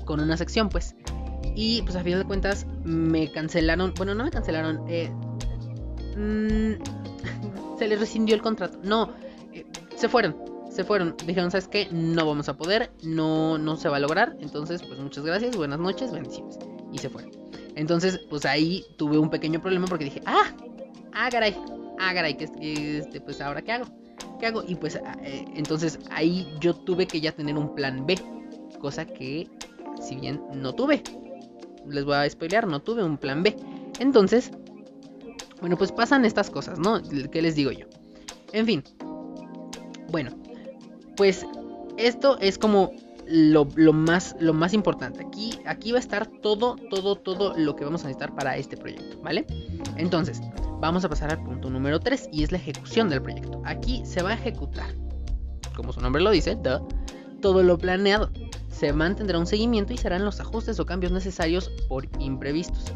con 0.05 0.21
una 0.21 0.37
sección 0.37 0.69
pues. 0.69 0.95
Y 1.55 1.83
pues 1.83 1.97
a 1.97 2.03
fin 2.03 2.19
de 2.19 2.25
cuentas 2.25 2.67
me 2.85 3.31
cancelaron, 3.31 3.93
bueno, 3.97 4.15
no 4.15 4.25
me 4.25 4.31
cancelaron, 4.31 4.85
eh, 4.89 5.11
mm, 6.17 6.83
se 7.79 7.89
les 7.89 7.99
rescindió 7.99 8.35
el 8.35 8.43
contrato, 8.43 8.79
no, 8.83 9.11
eh, 9.53 9.67
se 9.97 10.09
fueron, 10.09 10.37
se 10.71 10.85
fueron. 10.85 11.17
Dijeron, 11.27 11.51
¿sabes 11.51 11.69
qué? 11.69 11.89
No 11.91 12.25
vamos 12.27 12.49
a 12.49 12.57
poder, 12.57 12.91
no, 13.03 13.59
no 13.59 13.77
se 13.77 13.89
va 13.89 13.97
a 13.97 14.01
lograr. 14.01 14.37
Entonces, 14.41 14.83
pues 14.83 14.99
muchas 14.99 15.25
gracias, 15.25 15.57
buenas 15.57 15.79
noches, 15.79 16.13
bendiciones. 16.13 16.59
Y 16.93 16.99
se 16.99 17.11
fueron. 17.11 17.33
Entonces, 17.77 18.19
pues 18.31 18.47
ahí 18.47 18.85
tuve 18.97 19.19
un 19.19 19.31
pequeño 19.31 19.61
problema 19.61 19.87
porque 19.87 20.05
dije, 20.05 20.23
ah, 20.27 20.55
ah, 21.13 21.29
caray, 21.31 21.57
ah, 22.01 22.15
caray, 22.15 22.37
que 22.37 22.45
este, 22.99 23.21
pues 23.21 23.41
ahora 23.41 23.63
qué 23.63 23.73
hago, 23.73 23.87
qué 24.39 24.47
hago. 24.47 24.65
Y 24.67 24.75
pues 24.75 24.97
ah, 24.97 25.17
eh, 25.23 25.45
entonces 25.55 25.99
ahí 26.11 26.47
yo 26.61 26.75
tuve 26.75 27.07
que 27.07 27.21
ya 27.21 27.33
tener 27.33 27.57
un 27.57 27.75
plan 27.75 28.07
B, 28.07 28.19
cosa 28.81 29.05
que 29.05 29.49
si 30.01 30.17
bien 30.17 30.43
no 30.55 30.73
tuve, 30.75 31.03
les 31.87 32.05
voy 32.05 32.15
a 32.15 32.29
spoilear, 32.29 32.67
no 32.67 32.81
tuve 32.81 33.05
un 33.05 33.19
plan 33.19 33.43
B. 33.43 33.57
Entonces, 33.99 34.51
bueno, 35.61 35.77
pues 35.77 35.93
pasan 35.93 36.25
estas 36.25 36.51
cosas, 36.51 36.79
¿no? 36.79 37.01
¿Qué 37.31 37.43
les 37.43 37.55
digo 37.55 37.71
yo? 37.71 37.87
En 38.53 38.67
fin, 38.67 38.83
bueno, 40.11 40.31
pues 41.17 41.47
esto 41.99 42.39
es 42.41 42.59
como 42.59 42.93
lo, 43.27 43.93
más, 43.93 44.35
lo 44.41 44.55
más 44.55 44.73
importante. 44.73 45.25
Aquí, 45.25 45.59
aquí 45.67 45.93
va 45.93 45.99
a 45.99 46.01
estar 46.01 46.27
todo, 46.27 46.77
todo, 46.91 47.17
todo 47.17 47.57
lo 47.57 47.77
que 47.77 47.85
vamos 47.85 48.03
a 48.03 48.09
necesitar 48.09 48.35
para 48.35 48.57
este 48.57 48.77
proyecto, 48.77 49.21
¿vale? 49.23 49.47
Entonces, 49.97 50.41
vamos 50.81 51.05
a 51.05 51.09
pasar 51.09 51.31
al 51.31 51.43
punto 51.43 51.71
número 51.71 52.01
3 52.01 52.31
y 52.33 52.43
es 52.43 52.53
la 52.53 52.59
ejecución 52.59 53.09
del 53.09 53.23
proyecto. 53.23 53.63
Aquí 53.65 54.03
se 54.05 54.23
va 54.23 54.31
a 54.31 54.35
ejecutar, 54.35 54.95
como 55.77 55.93
su 55.93 56.01
nombre 56.01 56.23
lo 56.23 56.31
dice, 56.31 56.59
todo 57.41 57.63
lo 57.63 57.79
planeado. 57.79 58.31
Se 58.69 58.93
mantendrá 58.93 59.39
un 59.39 59.47
seguimiento 59.47 59.93
y 59.93 59.99
serán 59.99 60.25
los 60.25 60.41
ajustes 60.41 60.81
o 60.81 60.87
cambios 60.87 61.13
necesarios 61.13 61.71
por 61.89 62.09
imprevistos. 62.19 62.95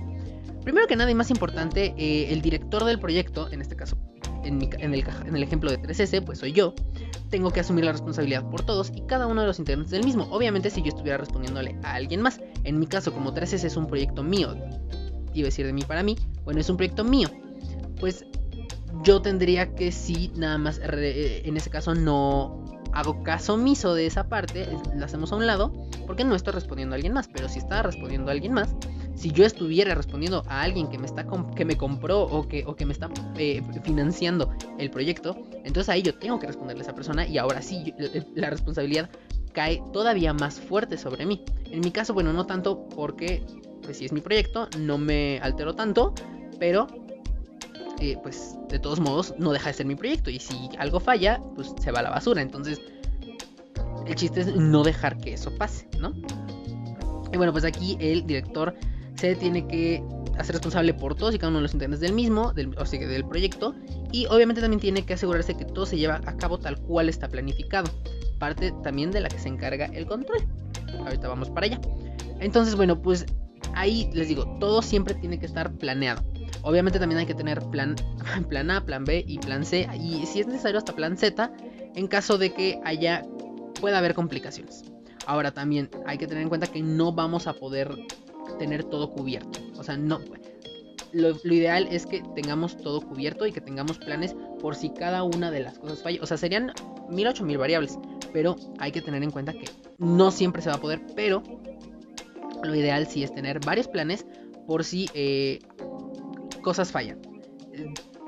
Primero 0.62 0.86
que 0.86 0.96
nada 0.96 1.10
y 1.10 1.14
más 1.14 1.30
importante, 1.30 1.94
eh, 1.98 2.32
el 2.32 2.40
director 2.40 2.84
del 2.84 2.98
proyecto, 2.98 3.50
en 3.52 3.60
este 3.60 3.76
caso 3.76 3.98
en, 4.44 4.62
el, 4.62 5.04
en 5.26 5.36
el 5.36 5.42
ejemplo 5.42 5.70
de 5.70 5.78
3S, 5.78 6.24
pues 6.24 6.38
soy 6.38 6.52
yo, 6.52 6.74
tengo 7.30 7.50
que 7.50 7.60
asumir 7.60 7.84
la 7.84 7.92
responsabilidad 7.92 8.48
por 8.48 8.62
todos 8.62 8.92
y 8.94 9.02
cada 9.02 9.26
uno 9.26 9.42
de 9.42 9.46
los 9.46 9.58
integrantes 9.58 9.90
del 9.90 10.04
mismo. 10.04 10.24
Obviamente 10.30 10.70
si 10.70 10.80
yo 10.82 10.88
estuviera 10.88 11.18
respondiéndole 11.18 11.76
a 11.82 11.94
alguien 11.94 12.22
más. 12.22 12.40
En 12.64 12.78
mi 12.78 12.86
caso, 12.86 13.12
como 13.12 13.34
3S 13.34 13.64
es 13.64 13.76
un 13.76 13.86
proyecto 13.86 14.22
mío, 14.22 14.54
iba 15.34 15.46
a 15.46 15.50
decir 15.50 15.66
de 15.66 15.72
mí 15.72 15.82
para 15.82 16.02
mí, 16.02 16.16
bueno, 16.44 16.60
es 16.60 16.70
un 16.70 16.76
proyecto 16.76 17.04
mío. 17.04 17.28
Pues 18.00 18.26
yo 19.02 19.22
tendría 19.22 19.74
que 19.74 19.92
sí, 19.92 20.32
nada 20.36 20.58
más, 20.58 20.80
en 20.82 21.56
ese 21.56 21.70
caso 21.70 21.94
no, 21.94 22.64
hago 22.94 23.22
caso 23.22 23.54
omiso 23.54 23.94
de 23.94 24.06
esa 24.06 24.28
parte, 24.28 24.68
la 24.94 25.06
hacemos 25.06 25.32
a 25.32 25.36
un 25.36 25.46
lado, 25.46 25.72
porque 26.06 26.24
no 26.24 26.34
estoy 26.34 26.52
respondiendo 26.52 26.94
a 26.94 26.96
alguien 26.96 27.12
más. 27.12 27.28
Pero 27.28 27.48
si 27.48 27.58
está 27.58 27.82
respondiendo 27.82 28.30
a 28.30 28.32
alguien 28.32 28.52
más, 28.52 28.74
si 29.14 29.32
yo 29.32 29.44
estuviera 29.44 29.94
respondiendo 29.94 30.44
a 30.46 30.62
alguien 30.62 30.88
que 30.88 30.98
me 30.98 31.06
está 31.06 31.26
que 31.56 31.64
me 31.64 31.76
compró 31.76 32.22
o 32.22 32.48
que, 32.48 32.64
o 32.66 32.76
que 32.76 32.86
me 32.86 32.92
está 32.92 33.10
eh, 33.36 33.62
financiando 33.82 34.52
el 34.78 34.90
proyecto, 34.90 35.36
entonces 35.64 35.88
ahí 35.88 36.02
yo 36.02 36.14
tengo 36.14 36.38
que 36.38 36.46
responderle 36.46 36.82
a 36.82 36.84
esa 36.84 36.94
persona 36.94 37.26
y 37.26 37.38
ahora 37.38 37.62
sí 37.62 37.92
la 38.34 38.50
responsabilidad 38.50 39.10
cae 39.52 39.82
todavía 39.92 40.32
más 40.32 40.60
fuerte 40.60 40.96
sobre 40.96 41.26
mí. 41.26 41.44
En 41.70 41.80
mi 41.80 41.90
caso, 41.90 42.14
bueno, 42.14 42.32
no 42.32 42.46
tanto 42.46 42.88
porque 42.88 43.44
pues 43.82 43.98
si 43.98 44.04
es 44.04 44.12
mi 44.12 44.20
proyecto, 44.20 44.68
no 44.78 44.98
me 44.98 45.40
altero 45.42 45.74
tanto, 45.74 46.14
pero 46.58 46.86
eh, 48.00 48.16
pues 48.22 48.56
de 48.68 48.78
todos 48.78 49.00
modos 49.00 49.34
no 49.38 49.52
deja 49.52 49.68
de 49.68 49.74
ser 49.74 49.86
mi 49.86 49.94
proyecto 49.94 50.30
y 50.30 50.38
si 50.38 50.68
algo 50.78 51.00
falla, 51.00 51.40
pues 51.54 51.72
se 51.80 51.90
va 51.90 52.00
a 52.00 52.02
la 52.02 52.10
basura. 52.10 52.42
Entonces, 52.42 52.80
el 54.06 54.14
chiste 54.14 54.40
es 54.40 54.54
no 54.54 54.82
dejar 54.82 55.16
que 55.18 55.34
eso 55.34 55.50
pase, 55.56 55.88
¿no? 55.98 56.12
Y 57.32 57.36
bueno, 57.36 57.52
pues 57.52 57.64
aquí 57.64 57.96
el 58.00 58.26
director 58.26 58.74
se 59.16 59.34
tiene 59.36 59.66
que 59.66 60.02
hacer 60.38 60.54
responsable 60.54 60.94
por 60.94 61.14
todos 61.14 61.34
y 61.34 61.38
cada 61.38 61.50
uno 61.50 61.58
de 61.58 61.62
los 61.62 61.74
integrantes 61.74 62.00
del 62.00 62.12
mismo, 62.12 62.52
del, 62.52 62.76
o 62.76 62.86
sea, 62.86 63.06
del 63.06 63.24
proyecto, 63.24 63.74
y 64.12 64.26
obviamente 64.26 64.60
también 64.60 64.80
tiene 64.80 65.04
que 65.04 65.14
asegurarse 65.14 65.56
que 65.56 65.64
todo 65.64 65.86
se 65.86 65.96
lleva 65.96 66.20
a 66.26 66.36
cabo 66.36 66.58
tal 66.58 66.78
cual 66.80 67.08
está 67.08 67.28
planificado, 67.28 67.90
parte 68.38 68.72
también 68.82 69.10
de 69.10 69.20
la 69.20 69.28
que 69.28 69.38
se 69.38 69.48
encarga 69.48 69.86
el 69.86 70.06
control. 70.06 70.46
Ahorita 71.00 71.28
vamos 71.28 71.50
para 71.50 71.66
allá. 71.66 71.80
Entonces, 72.40 72.74
bueno, 72.74 73.00
pues 73.00 73.26
ahí 73.74 74.10
les 74.12 74.28
digo, 74.28 74.44
todo 74.58 74.82
siempre 74.82 75.14
tiene 75.14 75.38
que 75.38 75.46
estar 75.46 75.72
planeado. 75.72 76.22
Obviamente 76.62 76.98
también 76.98 77.18
hay 77.18 77.26
que 77.26 77.34
tener 77.34 77.60
plan, 77.70 77.96
plan 78.48 78.70
A, 78.70 78.84
plan 78.84 79.04
B 79.04 79.24
y 79.26 79.38
plan 79.38 79.64
C, 79.64 79.88
y 79.98 80.24
si 80.26 80.40
es 80.40 80.46
necesario 80.46 80.78
hasta 80.78 80.94
plan 80.94 81.16
Z, 81.16 81.52
en 81.94 82.06
caso 82.06 82.38
de 82.38 82.52
que 82.52 82.80
haya, 82.84 83.24
pueda 83.80 83.98
haber 83.98 84.14
complicaciones. 84.14 84.84
Ahora 85.26 85.52
también 85.52 85.90
hay 86.06 86.18
que 86.18 86.26
tener 86.26 86.42
en 86.42 86.48
cuenta 86.48 86.66
que 86.66 86.82
no 86.82 87.12
vamos 87.12 87.46
a 87.46 87.54
poder 87.54 87.94
tener 88.58 88.84
todo 88.84 89.10
cubierto. 89.10 89.60
O 89.76 89.82
sea, 89.82 89.96
no. 89.96 90.20
Lo, 91.12 91.30
ideal 91.44 91.86
es 91.90 92.06
que 92.06 92.22
tengamos 92.34 92.76
todo 92.76 93.00
cubierto 93.00 93.46
y 93.46 93.52
que 93.52 93.60
tengamos 93.60 93.98
planes 93.98 94.34
por 94.60 94.74
si 94.74 94.90
cada 94.90 95.22
una 95.22 95.50
de 95.50 95.60
las 95.60 95.78
cosas 95.78 96.02
falla. 96.02 96.18
O 96.22 96.26
sea, 96.26 96.36
serían 96.36 96.72
mil 97.08 97.26
ocho 97.26 97.44
mil 97.44 97.56
variables. 97.56 97.98
Pero 98.32 98.56
hay 98.78 98.90
que 98.90 99.00
tener 99.00 99.22
en 99.22 99.30
cuenta 99.30 99.52
que 99.52 99.64
no 99.98 100.30
siempre 100.30 100.60
se 100.60 100.70
va 100.70 100.76
a 100.76 100.80
poder. 100.80 101.00
Pero 101.14 101.42
lo 102.62 102.74
ideal 102.74 103.06
sí 103.06 103.22
es 103.22 103.32
tener 103.32 103.60
varios 103.60 103.88
planes 103.88 104.26
por 104.66 104.84
si 104.84 105.08
eh, 105.14 105.60
cosas 106.64 106.90
fallan. 106.90 107.20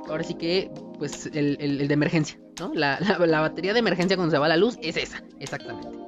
Ahora 0.08 0.22
sí 0.22 0.34
que, 0.34 0.70
pues, 0.98 1.26
el, 1.32 1.88
de 1.88 1.92
emergencia, 1.92 2.38
¿no? 2.60 2.72
La, 2.74 3.00
la 3.00 3.40
batería 3.40 3.72
de 3.72 3.80
emergencia 3.80 4.16
cuando 4.16 4.30
se 4.30 4.38
va 4.38 4.46
la 4.46 4.56
luz 4.56 4.78
es 4.82 4.96
esa, 4.96 5.22
exactamente. 5.40 6.06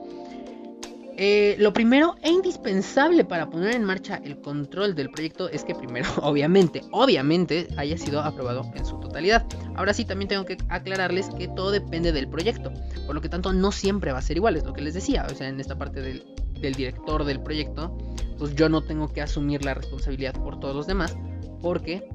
Eh, 1.21 1.57
lo 1.59 1.73
primero 1.73 2.15
e 2.23 2.31
indispensable 2.31 3.25
para 3.25 3.51
poner 3.51 3.75
en 3.75 3.83
marcha 3.83 4.21
el 4.23 4.41
control 4.41 4.95
del 4.95 5.11
proyecto 5.11 5.49
es 5.49 5.65
que 5.65 5.75
primero, 5.75 6.09
obviamente, 6.23 6.83
obviamente, 6.93 7.67
haya 7.77 7.99
sido 7.99 8.21
aprobado 8.21 8.63
en 8.77 8.87
su 8.87 9.01
totalidad. 9.01 9.45
Ahora 9.75 9.93
sí, 9.93 10.05
también 10.05 10.29
tengo 10.29 10.45
que 10.45 10.57
aclararles 10.69 11.29
que 11.31 11.49
todo 11.49 11.73
depende 11.73 12.13
del 12.13 12.29
proyecto, 12.29 12.73
por 13.05 13.17
lo 13.17 13.21
que 13.21 13.29
tanto 13.29 13.53
no 13.53 13.73
siempre 13.73 14.13
va 14.13 14.19
a 14.21 14.23
ser 14.23 14.37
igual, 14.37 14.55
es 14.55 14.65
lo 14.65 14.73
que 14.73 14.81
les 14.81 14.95
decía, 14.95 15.27
o 15.29 15.35
sea, 15.35 15.49
en 15.49 15.59
esta 15.59 15.77
parte 15.77 16.01
del, 16.01 16.25
director 16.61 17.25
del 17.25 17.41
proyecto, 17.43 17.99
pues 18.39 18.55
yo 18.55 18.69
no 18.69 18.83
tengo 18.83 19.09
que 19.13 19.21
asumir 19.21 19.65
la 19.65 19.75
responsabilidad 19.75 20.35
por 20.35 20.61
todos 20.61 20.77
los 20.77 20.87
demás, 20.87 21.17
porque 21.61 22.09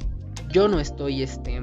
yo 0.50 0.68
no 0.68 0.80
estoy, 0.80 1.24
este, 1.24 1.62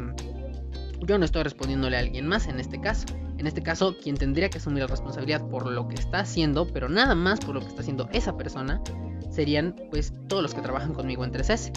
yo 1.06 1.18
no 1.18 1.24
estoy 1.24 1.42
respondiéndole 1.42 1.96
a 1.96 2.00
alguien 2.00 2.26
más 2.26 2.46
en 2.46 2.60
este 2.60 2.80
caso. 2.80 3.06
En 3.38 3.46
este 3.46 3.62
caso, 3.62 3.96
quien 3.96 4.16
tendría 4.16 4.50
que 4.50 4.58
asumir 4.58 4.80
la 4.80 4.86
responsabilidad 4.86 5.48
por 5.48 5.70
lo 5.70 5.88
que 5.88 5.94
está 5.94 6.20
haciendo, 6.20 6.66
pero 6.66 6.90
nada 6.90 7.14
más 7.14 7.40
por 7.40 7.54
lo 7.54 7.60
que 7.60 7.68
está 7.68 7.80
haciendo 7.80 8.08
esa 8.12 8.36
persona, 8.36 8.82
serían 9.30 9.74
pues 9.90 10.12
todos 10.28 10.42
los 10.42 10.52
que 10.52 10.60
trabajan 10.60 10.92
conmigo 10.92 11.24
en 11.24 11.32
3S. 11.32 11.72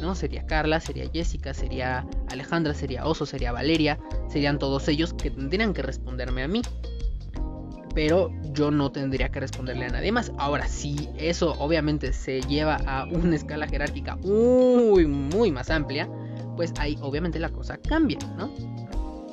¿no? 0.00 0.14
Sería 0.14 0.46
Carla, 0.46 0.80
sería 0.80 1.08
Jessica, 1.12 1.54
sería 1.54 2.06
Alejandra, 2.28 2.74
sería 2.74 3.06
Oso, 3.06 3.26
sería 3.26 3.52
Valeria, 3.52 3.98
serían 4.28 4.58
todos 4.58 4.88
ellos 4.88 5.14
que 5.14 5.30
tendrían 5.30 5.72
que 5.72 5.82
responderme 5.82 6.42
a 6.42 6.48
mí. 6.48 6.62
Pero 7.96 8.30
yo 8.52 8.70
no 8.70 8.92
tendría 8.92 9.30
que 9.30 9.40
responderle 9.40 9.86
a 9.86 9.88
nadie 9.88 10.12
más. 10.12 10.30
Ahora, 10.36 10.68
si 10.68 11.08
eso 11.16 11.52
obviamente 11.58 12.12
se 12.12 12.42
lleva 12.42 12.76
a 12.86 13.06
una 13.06 13.34
escala 13.34 13.66
jerárquica 13.66 14.16
muy, 14.16 15.06
muy 15.06 15.50
más 15.50 15.70
amplia, 15.70 16.06
pues 16.56 16.74
ahí 16.78 16.98
obviamente 17.00 17.38
la 17.38 17.48
cosa 17.48 17.78
cambia, 17.78 18.18
¿no? 18.36 18.52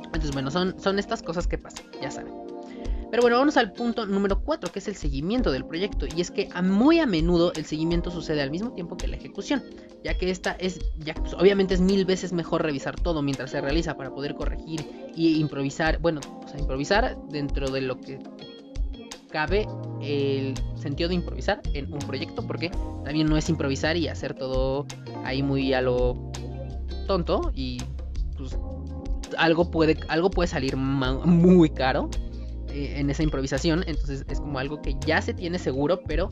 Entonces, 0.05 0.31
bueno, 0.31 0.49
son, 0.49 0.79
son 0.79 0.97
estas 0.97 1.21
cosas 1.21 1.45
que 1.45 1.57
pasan, 1.57 1.87
ya 2.01 2.09
saben. 2.09 2.33
Pero 3.11 3.21
bueno, 3.21 3.37
vamos 3.37 3.57
al 3.57 3.73
punto 3.73 4.05
número 4.05 4.39
4, 4.39 4.71
que 4.71 4.79
es 4.79 4.87
el 4.87 4.95
seguimiento 4.95 5.51
del 5.51 5.65
proyecto. 5.65 6.07
Y 6.15 6.21
es 6.21 6.31
que 6.31 6.47
muy 6.63 6.99
a 6.99 7.05
menudo 7.05 7.51
el 7.55 7.65
seguimiento 7.65 8.11
sucede 8.11 8.41
al 8.41 8.49
mismo 8.49 8.71
tiempo 8.71 8.95
que 8.95 9.09
la 9.09 9.17
ejecución, 9.17 9.61
ya 10.05 10.17
que 10.17 10.31
esta 10.31 10.53
es, 10.53 10.79
ya 10.99 11.15
pues, 11.15 11.33
obviamente 11.33 11.73
es 11.73 11.81
mil 11.81 12.05
veces 12.05 12.31
mejor 12.31 12.63
revisar 12.63 12.95
todo 12.95 13.21
mientras 13.21 13.51
se 13.51 13.59
realiza 13.59 13.97
para 13.97 14.09
poder 14.09 14.35
corregir 14.35 15.11
y 15.15 15.35
improvisar, 15.41 15.99
bueno, 15.99 16.21
o 16.43 16.47
sea, 16.47 16.59
improvisar 16.59 17.17
dentro 17.29 17.69
de 17.69 17.81
lo 17.81 17.99
que 17.99 18.19
cabe 19.33 19.67
el 19.99 20.53
sentido 20.75 21.09
de 21.09 21.15
improvisar 21.15 21.59
en 21.73 21.91
un 21.91 21.99
proyecto, 21.99 22.45
porque 22.45 22.69
también 23.03 23.27
no 23.27 23.35
es 23.35 23.49
improvisar 23.49 23.97
y 23.97 24.07
hacer 24.07 24.35
todo 24.35 24.85
ahí 25.25 25.41
muy 25.41 25.73
a 25.73 25.81
lo 25.81 26.31
tonto 27.07 27.51
y 27.55 27.81
pues 28.37 28.55
algo 29.37 29.71
puede, 29.71 29.97
algo 30.07 30.29
puede 30.29 30.47
salir 30.47 30.77
muy 30.77 31.69
caro 31.71 32.11
eh, 32.69 32.93
en 32.97 33.09
esa 33.09 33.23
improvisación. 33.23 33.83
Entonces 33.87 34.23
es 34.29 34.39
como 34.39 34.59
algo 34.59 34.83
que 34.83 34.95
ya 35.03 35.19
se 35.19 35.33
tiene 35.33 35.57
seguro, 35.57 35.99
pero 36.07 36.29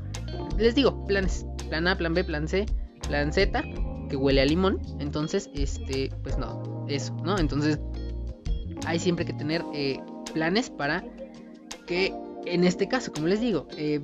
les 0.59 0.75
digo, 0.75 1.05
planes. 1.07 1.45
Plan 1.69 1.87
A, 1.87 1.97
plan 1.97 2.13
B, 2.13 2.23
plan 2.23 2.47
C, 2.47 2.67
plan 3.07 3.33
Z, 3.33 3.63
que 4.09 4.15
huele 4.15 4.41
a 4.41 4.45
limón. 4.45 4.79
Entonces, 4.99 5.49
este, 5.55 6.11
pues 6.21 6.37
no, 6.37 6.85
eso, 6.87 7.15
¿no? 7.23 7.39
Entonces 7.39 7.79
hay 8.85 8.99
siempre 8.99 9.25
que 9.25 9.33
tener 9.33 9.63
eh, 9.73 9.99
planes 10.33 10.69
para 10.69 11.03
que 11.87 12.13
en 12.45 12.63
este 12.63 12.87
caso, 12.87 13.11
como 13.11 13.27
les 13.27 13.39
digo, 13.39 13.67
eh, 13.77 14.01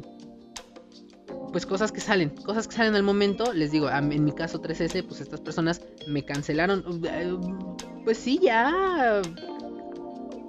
pues 1.51 1.65
cosas 1.65 1.91
que 1.91 2.01
salen, 2.01 2.29
cosas 2.29 2.67
que 2.67 2.75
salen 2.75 2.95
al 2.95 3.03
momento, 3.03 3.53
les 3.53 3.71
digo, 3.71 3.89
en 3.89 4.23
mi 4.23 4.31
caso 4.31 4.61
3S, 4.61 5.05
pues 5.07 5.21
estas 5.21 5.41
personas 5.41 5.81
me 6.07 6.23
cancelaron, 6.23 6.83
pues 8.03 8.17
sí, 8.17 8.39
ya 8.41 9.21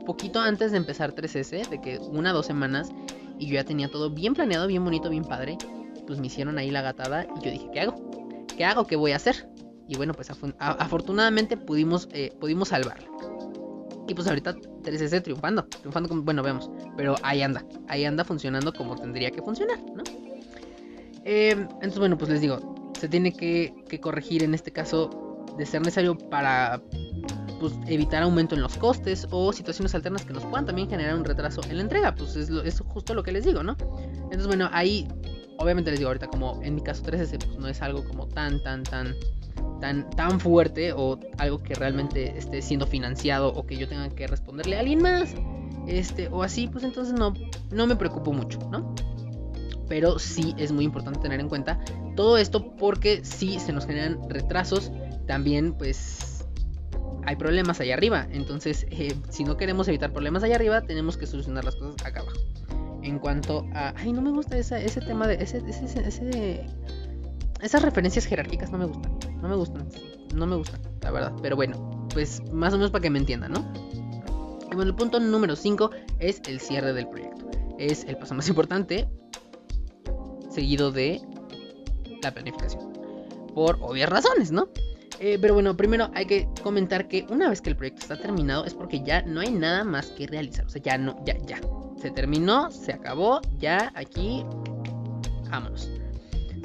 poquito 0.09 0.40
antes 0.40 0.71
de 0.73 0.78
empezar 0.78 1.14
3S, 1.14 1.68
de 1.68 1.80
que 1.83 1.99
una 1.99 2.33
dos 2.33 2.47
semanas, 2.47 2.90
y 3.38 3.47
yo 3.47 3.54
ya 3.54 3.64
tenía 3.64 3.88
todo 3.90 4.11
bien 4.11 4.33
planeado, 4.35 4.66
bien 4.66 4.83
bonito, 4.83 5.11
bien 5.11 5.25
padre, 5.25 5.59
pues 6.07 6.18
me 6.18 6.28
hicieron 6.28 6.57
ahí 6.57 6.71
la 6.71 6.80
gatada 6.80 7.26
y 7.37 7.45
yo 7.45 7.50
dije, 7.50 7.68
¿qué 7.73 7.80
hago? 7.80 8.47
¿Qué 8.57 8.64
hago? 8.64 8.87
¿Qué 8.87 8.97
voy 8.97 9.12
a 9.12 9.16
hacer? 9.16 9.49
Y 9.87 9.97
bueno, 9.97 10.14
pues 10.14 10.30
afortunadamente 10.59 11.59
pudimos, 11.59 12.09
eh, 12.12 12.33
pudimos 12.40 12.68
salvarlo. 12.68 13.38
Y 14.09 14.15
pues 14.15 14.27
ahorita 14.27 14.55
3S 14.55 15.23
triunfando, 15.23 15.65
triunfando 15.67 16.09
como, 16.09 16.23
bueno, 16.23 16.43
vemos, 16.43 16.71
pero 16.97 17.15
ahí 17.23 17.43
anda, 17.43 17.65
ahí 17.88 18.05
anda 18.05 18.25
funcionando 18.25 18.73
como 18.73 18.97
tendría 18.97 19.31
que 19.31 19.43
funcionar, 19.43 19.79
¿no? 19.95 20.03
Eh, 21.25 21.50
entonces, 21.50 21.99
bueno, 21.99 22.17
pues 22.17 22.31
les 22.31 22.41
digo, 22.41 22.93
se 22.99 23.09
tiene 23.09 23.33
que, 23.33 23.75
corregir 24.00 24.43
en 24.43 24.55
este 24.55 24.73
caso 24.73 25.47
de 25.59 25.67
ser 25.67 25.83
necesario 25.83 26.17
para 26.17 26.81
pues, 27.61 27.75
evitar 27.87 28.23
aumento 28.23 28.55
en 28.55 28.62
los 28.62 28.79
costes 28.79 29.29
o 29.31 29.53
situaciones 29.53 29.95
alternas 29.95 30.25
que 30.25 30.33
nos 30.33 30.45
puedan 30.47 30.65
también 30.65 30.88
generar 30.88 31.15
un 31.15 31.25
retraso 31.25 31.61
en 31.69 31.77
la 31.77 31.83
entrega. 31.83 32.15
Pues 32.15 32.35
es, 32.37 32.49
es 32.49 32.81
justo 32.81 33.12
lo 33.12 33.23
que 33.23 33.33
les 33.33 33.45
digo, 33.45 33.62
¿no? 33.62 33.77
Entonces, 34.15 34.47
bueno, 34.47 34.71
ahí 34.73 35.07
obviamente 35.59 35.91
les 35.91 35.99
digo 35.99 36.09
ahorita 36.09 36.29
como 36.29 36.61
en 36.62 36.77
mi 36.77 36.81
caso 36.81 37.03
3S 37.03 37.45
pues 37.45 37.59
no 37.59 37.69
es 37.69 37.83
algo 37.83 38.05
como 38.05 38.27
tan, 38.29 38.62
tan, 38.62 38.83
tan, 38.85 39.15
tan, 39.81 40.09
tan 40.11 40.41
fuerte 40.41 40.93
o 40.93 41.19
algo 41.39 41.63
que 41.63 41.75
realmente 41.75 42.37
esté 42.37 42.63
siendo 42.63 42.87
financiado 42.87 43.53
o 43.53 43.67
que 43.67 43.77
yo 43.77 43.89
tenga 43.89 44.09
que 44.11 44.27
responderle 44.27 44.77
a 44.77 44.81
alguien 44.81 45.03
más. 45.03 45.35
Este, 45.87 46.29
o 46.29 46.43
así, 46.43 46.69
pues 46.69 46.85
entonces 46.85 47.15
no, 47.15 47.33
no 47.71 47.87
me 47.87 47.97
preocupo 47.97 48.33
mucho, 48.33 48.59
¿no? 48.71 48.95
pero 49.89 50.19
sí 50.19 50.55
es 50.59 50.71
muy 50.71 50.85
importante 50.85 51.19
tener 51.21 51.41
en 51.41 51.49
cuenta 51.49 51.79
todo 52.15 52.37
esto 52.39 52.77
porque 52.77 53.25
si 53.25 53.59
se 53.59 53.73
nos 53.73 53.87
generan 53.87 54.19
retrasos, 54.29 54.93
también 55.27 55.73
pues 55.73 56.47
hay 57.25 57.37
problemas 57.37 57.81
allá 57.81 57.95
arriba. 57.95 58.27
Entonces, 58.31 58.87
eh, 58.91 59.15
si 59.29 59.45
no 59.45 59.57
queremos 59.57 59.89
evitar 59.89 60.13
problemas 60.13 60.43
allá 60.43 60.57
arriba, 60.57 60.83
tenemos 60.83 61.17
que 61.17 61.27
solucionar 61.27 61.65
las 61.65 61.77
cosas 61.77 61.95
acá 62.05 62.21
abajo. 62.21 62.39
En 63.03 63.19
cuanto 63.19 63.67
a... 63.73 63.95
Ay, 63.97 64.13
no 64.13 64.21
me 64.21 64.31
gusta 64.31 64.59
ese 64.59 65.01
tema 65.01 65.27
de... 65.27 65.35
Ese, 65.35 65.63
ese, 65.69 66.67
esas 67.63 67.83
referencias 67.83 68.27
jerárquicas 68.27 68.71
no 68.71 68.79
me 68.79 68.87
gustan. 68.87 69.18
No 69.42 69.49
me 69.49 69.57
gustan. 69.57 69.88
No 70.35 70.47
me 70.47 70.57
gustan, 70.57 70.80
la 71.02 71.11
verdad. 71.11 71.33
Pero 71.42 71.57
bueno, 71.57 72.09
pues 72.12 72.42
más 72.52 72.73
o 72.75 72.76
menos 72.76 72.90
para 72.90 73.02
que 73.02 73.11
me 73.11 73.18
entiendan, 73.18 73.52
¿no? 73.52 73.73
Y 74.71 74.75
bueno, 74.75 74.90
el 74.90 74.95
punto 74.95 75.21
número 75.21 75.57
5 75.57 75.90
es 76.18 76.42
el 76.47 76.61
cierre 76.61 76.92
del 76.92 77.09
proyecto. 77.09 77.50
Es 77.78 78.04
el 78.04 78.16
paso 78.16 78.35
más 78.35 78.49
importante 78.49 79.09
seguido 80.50 80.90
de 80.90 81.21
la 82.23 82.33
planificación. 82.33 82.92
Por 83.54 83.78
obvias 83.80 84.09
razones, 84.09 84.50
¿no? 84.50 84.68
Eh, 85.21 85.38
pero 85.40 85.54
bueno, 85.54 85.76
primero 85.76 86.11
hay 86.14 86.26
que 86.26 86.49
comentar 86.62 87.09
que 87.09 87.26
una 87.28 87.49
vez 87.49 87.61
que 87.61 87.71
el 87.71 87.76
proyecto 87.76 88.02
está 88.02 88.16
terminado 88.21 88.64
es 88.64 88.75
porque 88.75 89.02
ya 89.02 89.23
no 89.23 89.40
hay 89.40 89.50
nada 89.50 89.85
más 89.85 90.07
que 90.11 90.26
realizar. 90.26 90.64
O 90.66 90.68
sea, 90.68 90.83
ya 90.83 90.99
no, 90.99 91.16
ya, 91.25 91.37
ya. 91.38 91.61
se 92.00 92.11
terminó, 92.11 92.71
se 92.71 92.92
acabó, 92.92 93.40
ya 93.59 93.92
aquí, 93.95 94.45
vámonos. 95.50 95.90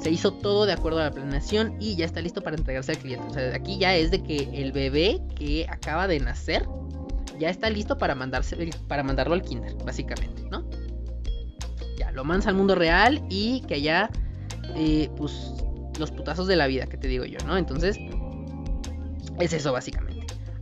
Se 0.04 0.10
hizo 0.10 0.34
todo 0.34 0.66
de 0.66 0.74
acuerdo 0.74 1.00
a 1.00 1.04
la 1.04 1.10
planeación 1.10 1.78
y 1.80 1.96
ya 1.96 2.04
está 2.04 2.20
listo 2.20 2.42
para 2.42 2.56
entregarse 2.56 2.92
al 2.92 2.98
cliente. 2.98 3.26
O 3.26 3.32
sea, 3.32 3.56
aquí 3.56 3.78
ya 3.78 3.96
es 3.96 4.10
de 4.10 4.22
que 4.22 4.50
el 4.52 4.70
bebé 4.70 5.22
que 5.34 5.66
acaba 5.66 6.06
de 6.06 6.20
nacer 6.20 6.68
ya 7.38 7.48
está 7.48 7.70
listo 7.70 7.96
para, 7.96 8.14
mandarse, 8.14 8.68
para 8.86 9.02
mandarlo 9.02 9.32
al 9.32 9.40
kinder, 9.40 9.74
básicamente, 9.82 10.42
¿no? 10.50 10.68
Ya, 11.98 12.10
lo 12.12 12.22
mandas 12.22 12.48
al 12.48 12.54
mundo 12.54 12.74
real 12.74 13.24
y 13.30 13.62
que 13.62 13.76
allá, 13.76 14.10
eh, 14.76 15.08
pues, 15.16 15.54
los 15.98 16.10
putazos 16.10 16.46
de 16.48 16.56
la 16.56 16.66
vida, 16.66 16.84
que 16.84 16.98
te 16.98 17.08
digo 17.08 17.24
yo, 17.24 17.38
¿no? 17.46 17.56
Entonces, 17.56 17.98
es 19.40 19.54
eso 19.54 19.72
básicamente. 19.72 20.03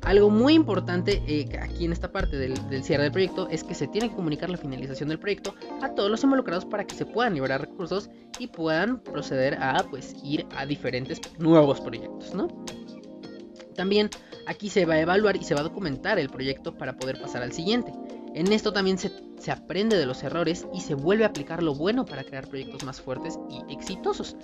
Algo 0.05 0.31
muy 0.31 0.55
importante 0.55 1.23
eh, 1.29 1.47
aquí 1.61 1.85
en 1.85 1.93
esta 1.93 2.11
parte 2.11 2.37
del, 2.37 2.83
cierre 2.83 3.05
del 3.05 3.13
proyecto 3.13 3.49
es 3.49 3.63
que 3.63 3.75
se 3.75 3.87
tiene 3.87 4.11
que 4.11 4.17
comunicar 4.17 4.51
la 4.51 4.57
finalización 4.57 5.09
del 5.09 5.21
proyecto 5.21 5.55
a 5.81 5.95
todos 5.95 6.11
los 6.11 6.25
involucrados 6.25 6.65
para 6.65 6.85
que 6.85 6.97
se 6.97 7.07
puedan 7.07 7.35
liberar 7.35 7.61
recursos 7.61 8.11
y 8.39 8.49
puedan 8.49 9.01
proceder 9.01 9.55
a 9.63 9.85
pues 9.89 10.17
ir 10.25 10.45
a 10.57 10.67
diferentes 10.67 11.21
nuevos 11.39 11.81
proyectos, 11.81 12.35
¿no? 12.35 12.49
También 13.77 14.11
aquí 14.47 14.69
se 14.69 14.87
va 14.87 14.95
a 14.95 15.01
evaluar 15.01 15.37
y 15.37 15.45
se 15.45 15.55
va 15.55 15.61
a 15.61 15.65
documentar 15.65 16.19
el 16.19 16.29
proyecto 16.29 16.77
para 16.77 16.97
poder 16.97 17.21
pasar 17.21 17.43
al 17.43 17.53
siguiente. 17.53 17.93
En 18.35 18.51
esto 18.53 18.73
también 18.73 18.99
se, 18.99 19.11
aprende 19.51 19.97
de 19.97 20.07
los 20.07 20.23
errores 20.23 20.67
y 20.73 20.81
se 20.81 20.95
vuelve 20.95 21.25
a 21.25 21.29
aplicar 21.29 21.62
lo 21.62 21.75
bueno 21.75 22.05
para 22.07 22.25
crear 22.25 22.49
proyectos 22.49 22.83
más 22.85 23.01
fuertes 23.01 23.39
y 23.51 23.73
exitosos. 23.73 24.37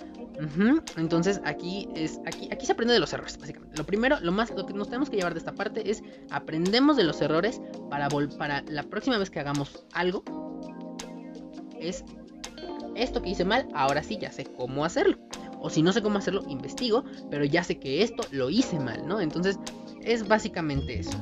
Entonces 0.97 1.41
aquí 1.45 1.89
es 1.95 2.21
aquí, 2.27 2.49
aquí 2.53 2.67
se 2.67 2.73
aprende 2.73 2.95
de 2.95 3.01
los 3.01 3.13
errores, 3.13 3.39
básicamente. 3.39 3.77
Lo 3.79 3.87
primero, 3.87 4.19
lo 4.21 4.33
más, 4.33 4.51
lo 4.51 4.67
que 4.67 4.75
nos 4.75 4.89
tenemos 4.89 5.09
que 5.09 5.17
llevar 5.17 5.33
de 5.33 5.39
esta 5.39 5.53
parte 5.53 5.91
es 5.91 6.03
aprendemos 6.31 6.97
de 6.97 7.05
los 7.05 7.21
errores 7.23 7.61
para, 7.91 8.09
para 8.37 8.63
la 8.69 8.83
próxima 8.83 9.17
vez 9.19 9.31
que 9.31 9.41
hagamos 9.41 9.85
algo. 9.93 10.23
Es 11.81 12.05
esto 12.95 13.23
que 13.23 13.31
hice 13.31 13.45
mal, 13.45 13.69
ahora 13.75 14.03
sí 14.03 14.19
ya 14.21 14.33
sé 14.33 14.45
cómo 14.45 14.85
hacerlo. 14.85 15.17
O 15.61 15.71
si 15.71 15.83
no 15.83 15.93
sé 15.93 16.03
cómo 16.03 16.19
hacerlo, 16.19 16.45
investigo, 16.49 17.05
pero 17.31 17.45
ya 17.45 17.65
sé 17.65 17.79
que 17.79 18.03
esto 18.03 18.25
lo 18.31 18.51
hice 18.51 18.79
mal, 18.79 19.07
¿no? 19.07 19.21
Entonces 19.21 19.59
es 20.03 20.27
básicamente 20.27 21.01
eso. 21.01 21.19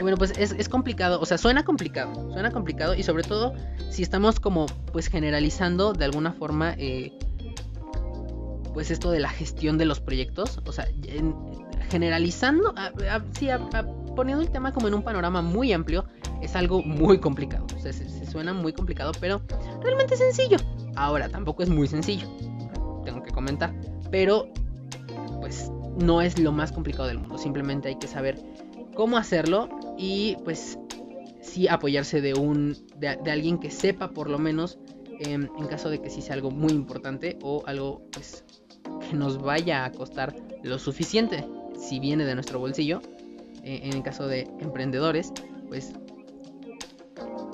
Bueno, 0.00 0.16
pues 0.16 0.32
es, 0.36 0.68
complicado, 0.68 1.20
o 1.20 1.26
sea, 1.26 1.38
suena 1.38 1.64
complicado, 1.64 2.30
suena 2.32 2.50
complicado 2.50 2.94
y 2.94 3.02
sobre 3.02 3.22
todo 3.22 3.54
si 3.90 4.02
estamos 4.02 4.40
como 4.40 4.66
pues 4.92 5.08
generalizando 5.08 5.92
de 5.94 6.04
alguna 6.04 6.32
forma 6.32 6.74
eh, 6.76 7.18
pues 8.74 8.90
esto 8.90 9.10
de 9.10 9.20
la 9.20 9.30
gestión 9.30 9.78
de 9.78 9.86
los 9.86 10.00
proyectos, 10.00 10.60
o 10.66 10.70
sea, 10.70 10.86
generalizando, 11.88 12.74
sí, 13.32 13.48
poniendo 14.14 14.42
el 14.42 14.50
tema 14.50 14.72
como 14.74 14.88
en 14.88 14.94
un 14.94 15.02
panorama 15.02 15.40
muy 15.40 15.72
amplio, 15.72 16.04
es 16.42 16.54
algo 16.56 16.82
muy 16.82 17.18
complicado, 17.18 17.64
o 17.74 17.80
sea, 17.80 17.94
se, 17.94 18.26
suena 18.26 18.52
muy 18.52 18.74
complicado, 18.74 19.12
pero 19.18 19.40
realmente 19.82 20.12
es 20.12 20.20
sencillo. 20.20 20.58
Ahora, 20.94 21.30
tampoco 21.30 21.62
es 21.62 21.70
muy 21.70 21.88
sencillo, 21.88 22.28
tengo 23.02 23.22
que 23.22 23.30
comentar, 23.30 23.72
pero 24.10 24.48
pues 25.40 25.70
no 25.98 26.20
es 26.20 26.38
lo 26.38 26.52
más 26.52 26.70
complicado 26.70 27.08
del 27.08 27.18
mundo, 27.18 27.38
simplemente 27.38 27.88
hay 27.88 27.98
que 27.98 28.08
saber 28.08 28.38
cómo 28.94 29.16
hacerlo 29.16 29.70
y 29.96 30.36
pues 30.44 30.78
sí 31.40 31.68
apoyarse 31.68 32.20
de 32.20 32.34
un 32.34 32.76
de, 32.96 33.08
alguien 33.30 33.58
que 33.58 33.70
sepa 33.70 34.10
por 34.10 34.28
lo 34.28 34.38
menos 34.38 34.78
em, 35.20 35.48
en 35.58 35.66
caso 35.66 35.88
de 35.90 36.00
que 36.00 36.10
sí 36.10 36.20
sea 36.20 36.34
algo 36.34 36.50
muy 36.50 36.72
importante 36.72 37.38
o 37.42 37.62
algo 37.66 38.02
pues 38.12 38.44
que 39.08 39.16
nos 39.16 39.38
vaya 39.38 39.84
a 39.84 39.92
costar 39.92 40.34
lo 40.62 40.78
suficiente 40.78 41.46
si 41.78 42.00
viene 42.00 42.24
de 42.24 42.34
nuestro 42.34 42.58
bolsillo 42.58 43.00
e, 43.62 43.86
en 43.86 43.94
el 43.94 44.02
caso 44.02 44.26
de 44.26 44.48
emprendedores 44.60 45.32
pues 45.68 45.92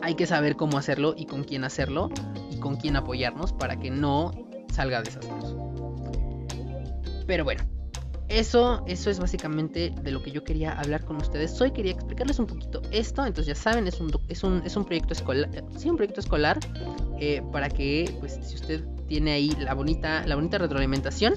hay 0.02 0.14
que 0.14 0.26
saber 0.26 0.56
cómo 0.56 0.78
hacerlo 0.78 1.14
y 1.16 1.26
con 1.26 1.44
quién 1.44 1.64
hacerlo 1.64 2.10
y 2.50 2.56
con 2.56 2.76
quién 2.76 2.96
apoyarnos 2.96 3.52
para 3.52 3.78
que 3.78 3.90
no 3.90 4.32
salga 4.72 5.00
desastroso. 5.00 5.72
Pero 7.24 7.44
bueno 7.44 7.71
eso, 8.32 8.82
eso 8.86 9.10
es 9.10 9.18
básicamente 9.18 9.92
de 10.02 10.10
lo 10.10 10.22
que 10.22 10.30
yo 10.30 10.42
quería 10.42 10.72
hablar 10.72 11.04
con 11.04 11.16
ustedes. 11.16 11.60
Hoy 11.60 11.70
quería 11.70 11.92
explicarles 11.92 12.38
un 12.38 12.46
poquito 12.46 12.82
esto. 12.90 13.24
Entonces 13.24 13.54
ya 13.54 13.60
saben, 13.60 13.86
es 13.86 14.00
un, 14.00 14.10
es 14.28 14.42
un, 14.42 14.62
es 14.64 14.76
un 14.76 14.84
proyecto 14.84 15.12
escolar. 15.12 15.50
Sí, 15.76 15.90
un 15.90 15.96
proyecto 15.96 16.20
escolar. 16.20 16.58
Eh, 17.20 17.42
para 17.52 17.68
que, 17.68 18.14
pues, 18.20 18.38
si 18.42 18.54
usted 18.54 18.84
tiene 19.06 19.32
ahí 19.32 19.50
la 19.60 19.74
bonita, 19.74 20.26
la 20.26 20.34
bonita 20.34 20.58
retroalimentación 20.58 21.34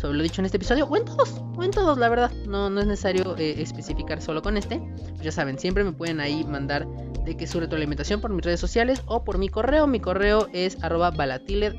sobre 0.00 0.16
lo 0.16 0.22
dicho 0.22 0.40
en 0.40 0.46
este 0.46 0.56
episodio, 0.56 0.86
o 0.86 0.96
en 0.96 1.04
todos, 1.04 1.42
o 1.56 1.62
en 1.62 1.70
todos, 1.70 1.98
la 1.98 2.08
verdad. 2.08 2.30
No, 2.46 2.70
no 2.70 2.80
es 2.80 2.86
necesario 2.86 3.36
eh, 3.36 3.56
especificar 3.58 4.22
solo 4.22 4.40
con 4.42 4.56
este. 4.56 4.78
Pues 4.78 5.22
ya 5.22 5.32
saben, 5.32 5.58
siempre 5.58 5.84
me 5.84 5.92
pueden 5.92 6.20
ahí 6.20 6.44
mandar 6.44 6.86
de 7.24 7.36
que 7.36 7.46
su 7.46 7.60
retroalimentación 7.60 8.20
por 8.20 8.30
mis 8.30 8.44
redes 8.44 8.60
sociales 8.60 9.02
o 9.06 9.24
por 9.24 9.38
mi 9.38 9.48
correo. 9.48 9.86
Mi 9.86 10.00
correo 10.00 10.48
es 10.52 10.82
arroba 10.82 11.10
balatiled 11.10 11.74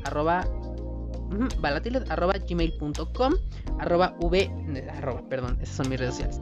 gmail.com 2.48 3.34
arroba 3.80 4.16
v 4.20 4.52
arroba, 4.98 5.22
perdón, 5.30 5.58
esas 5.62 5.76
son 5.76 5.90
mis 5.90 6.00
redes 6.00 6.16
sociales 6.16 6.42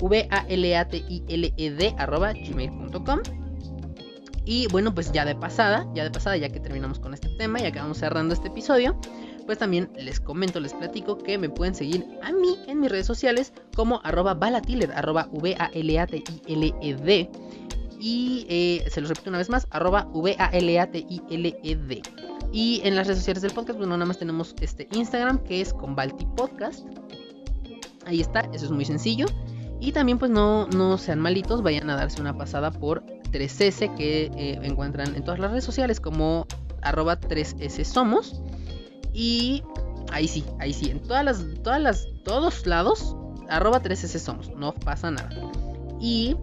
v 0.00 0.28
a 0.30 0.46
l 0.48 0.76
a 0.76 0.88
t 0.88 1.04
i 1.08 1.22
l 1.28 1.52
e 1.56 1.70
d 1.70 1.94
arroba 1.98 2.32
gmail.com 2.32 3.20
y 4.44 4.66
bueno 4.68 4.94
pues 4.94 5.12
ya 5.12 5.24
de 5.24 5.34
pasada 5.34 5.86
ya 5.94 6.04
de 6.04 6.10
pasada 6.10 6.36
ya 6.36 6.48
que 6.48 6.60
terminamos 6.60 7.00
con 7.00 7.14
este 7.14 7.28
tema 7.36 7.58
ya 7.58 7.72
que 7.72 7.80
vamos 7.80 7.98
cerrando 7.98 8.32
este 8.32 8.48
episodio 8.48 8.98
pues 9.48 9.56
también 9.56 9.90
les 9.96 10.20
comento, 10.20 10.60
les 10.60 10.74
platico 10.74 11.16
que 11.16 11.38
me 11.38 11.48
pueden 11.48 11.74
seguir 11.74 12.04
a 12.22 12.32
mí 12.32 12.58
en 12.66 12.80
mis 12.80 12.90
redes 12.90 13.06
sociales 13.06 13.54
como 13.74 14.02
arroba 14.04 14.34
valatiled, 14.34 14.90
arroba 14.90 15.26
V-A-L-A-T-I-L-E-D. 15.32 17.30
Y 17.98 18.46
eh, 18.50 18.84
se 18.90 19.00
los 19.00 19.08
repito 19.08 19.30
una 19.30 19.38
vez 19.38 19.48
más, 19.48 19.66
arroba 19.70 20.06
V-A-L-A-T-I-L-E-D. 20.12 22.02
Y 22.52 22.80
en 22.84 22.96
las 22.96 23.06
redes 23.06 23.18
sociales 23.18 23.42
del 23.42 23.52
podcast, 23.52 23.78
bueno, 23.78 23.96
nada 23.96 24.06
más 24.06 24.18
tenemos 24.18 24.54
este 24.60 24.88
Instagram 24.92 25.38
que 25.44 25.60
es 25.60 25.72
con 25.72 25.94
Podcast. 25.94 26.86
Ahí 28.06 28.20
está, 28.20 28.40
eso 28.52 28.64
es 28.64 28.70
muy 28.70 28.84
sencillo. 28.84 29.26
Y 29.80 29.92
también 29.92 30.18
pues 30.18 30.30
no, 30.30 30.66
no 30.68 30.98
sean 30.98 31.20
malitos, 31.20 31.62
vayan 31.62 31.88
a 31.90 31.96
darse 31.96 32.20
una 32.20 32.36
pasada 32.36 32.70
por 32.70 33.04
3S 33.32 33.94
que 33.96 34.30
eh, 34.34 34.58
encuentran 34.62 35.14
en 35.14 35.22
todas 35.22 35.38
las 35.38 35.50
redes 35.50 35.64
sociales 35.64 36.00
como 36.00 36.46
arroba 36.82 37.20
3S 37.20 37.84
Somos. 37.84 38.42
Y 39.12 39.62
ahí 40.10 40.26
sí, 40.26 40.44
ahí 40.58 40.72
sí, 40.72 40.90
en 40.90 41.00
todas 41.00 41.24
las, 41.24 41.44
todas 41.62 41.80
las, 41.80 42.08
todos 42.24 42.66
lados, 42.66 43.16
arroba 43.48 43.82
3S 43.82 44.18
Somos, 44.18 44.50
no 44.56 44.74
pasa 44.74 45.10
nada. 45.10 45.30
Y 46.00 46.36